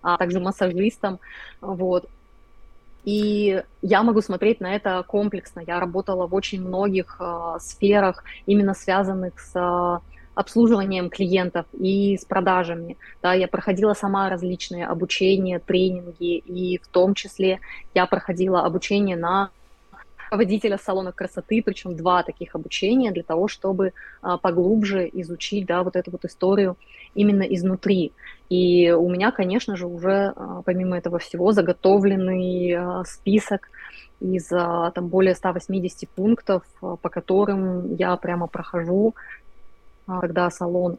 а, 0.00 0.16
также 0.16 0.38
массажистом, 0.38 1.18
вот. 1.60 2.08
И 3.04 3.60
я 3.82 4.02
могу 4.04 4.20
смотреть 4.20 4.60
на 4.60 4.76
это 4.76 5.02
комплексно. 5.06 5.60
Я 5.66 5.80
работала 5.80 6.28
в 6.28 6.34
очень 6.34 6.60
многих 6.62 7.16
а, 7.18 7.58
сферах, 7.58 8.22
именно 8.46 8.74
связанных 8.74 9.40
с 9.40 9.52
а, 9.56 10.00
обслуживанием 10.34 11.10
клиентов 11.10 11.66
и 11.78 12.16
с 12.16 12.24
продажами. 12.24 12.96
Да, 13.22 13.34
я 13.34 13.48
проходила 13.48 13.94
сама 13.94 14.28
различные 14.30 14.86
обучения, 14.86 15.58
тренинги, 15.58 16.36
и 16.38 16.78
в 16.78 16.88
том 16.88 17.14
числе 17.14 17.60
я 17.94 18.06
проходила 18.06 18.64
обучение 18.64 19.16
на 19.16 19.50
водителя 20.36 20.78
салона 20.78 21.12
красоты, 21.12 21.62
причем 21.64 21.96
два 21.96 22.22
таких 22.22 22.54
обучения 22.54 23.12
для 23.12 23.22
того, 23.22 23.48
чтобы 23.48 23.92
а, 24.22 24.38
поглубже 24.38 25.08
изучить 25.12 25.66
да, 25.66 25.82
вот 25.82 25.96
эту 25.96 26.10
вот 26.10 26.24
историю 26.24 26.76
именно 27.14 27.42
изнутри. 27.42 28.12
И 28.48 28.90
у 28.90 29.08
меня, 29.10 29.30
конечно 29.30 29.76
же, 29.76 29.86
уже 29.86 30.32
а, 30.34 30.62
помимо 30.64 30.96
этого 30.96 31.18
всего 31.18 31.52
заготовленный 31.52 32.72
а, 32.72 33.04
список 33.04 33.68
из 34.20 34.46
там 34.46 35.08
более 35.08 35.34
180 35.34 36.08
пунктов, 36.08 36.62
по 36.80 37.08
которым 37.08 37.96
я 37.96 38.14
прямо 38.14 38.46
прохожу 38.46 39.16
когда 40.06 40.50
салон 40.50 40.98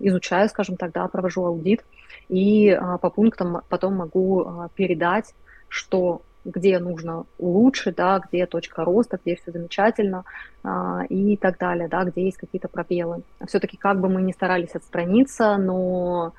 изучаю, 0.00 0.48
скажем 0.48 0.76
так, 0.76 0.92
да, 0.92 1.06
провожу 1.08 1.44
аудит, 1.44 1.84
и 2.28 2.78
по 3.00 3.10
пунктам 3.10 3.60
потом 3.68 3.96
могу 3.96 4.68
передать, 4.74 5.34
что 5.68 6.22
где 6.44 6.78
нужно 6.78 7.26
улучшить, 7.38 7.96
да, 7.96 8.18
где 8.18 8.46
точка 8.46 8.84
роста, 8.84 9.18
где 9.22 9.36
все 9.36 9.52
замечательно 9.52 10.24
а, 10.62 11.02
и 11.08 11.36
так 11.36 11.58
далее, 11.58 11.88
да, 11.88 12.04
где 12.04 12.24
есть 12.24 12.38
какие-то 12.38 12.68
пробелы. 12.68 13.22
Все-таки 13.46 13.76
как 13.76 14.00
бы 14.00 14.08
мы 14.08 14.22
ни 14.22 14.32
старались 14.32 14.74
отстраниться, 14.74 15.56
но 15.58 16.32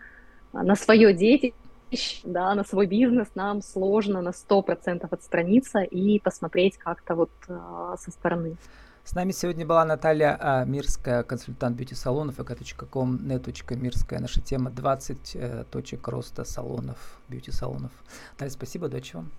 на 0.54 0.76
свое 0.76 1.14
детище, 1.14 2.22
да, 2.24 2.56
на 2.56 2.64
свой 2.64 2.88
бизнес 2.88 3.28
нам 3.36 3.62
сложно 3.62 4.22
на 4.22 4.30
100% 4.30 5.08
отстраниться 5.10 5.82
и 5.82 6.20
посмотреть 6.20 6.78
как-то 6.78 7.16
вот 7.16 7.32
а, 7.48 7.96
со 7.98 8.12
стороны. 8.12 8.56
С 9.04 9.16
нами 9.16 9.32
сегодня 9.32 9.66
была 9.66 9.84
Наталья 9.84 10.38
а, 10.40 10.64
Мирская, 10.64 11.24
консультант 11.24 11.76
бьюти-салонов, 11.76 12.40
ek.com, 12.40 13.16
net.мирская. 13.18 14.20
Наша 14.20 14.42
тема 14.42 14.70
20 14.70 15.36
э, 15.36 15.66
точек 15.72 16.08
роста 16.08 16.44
салонов, 16.44 17.20
бьюти-салонов. 17.28 17.92
Наталья, 18.34 18.52
спасибо, 18.52 18.86
удачи 18.86 19.16
вам. 19.16 19.32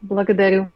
Благодарю. 0.00 0.70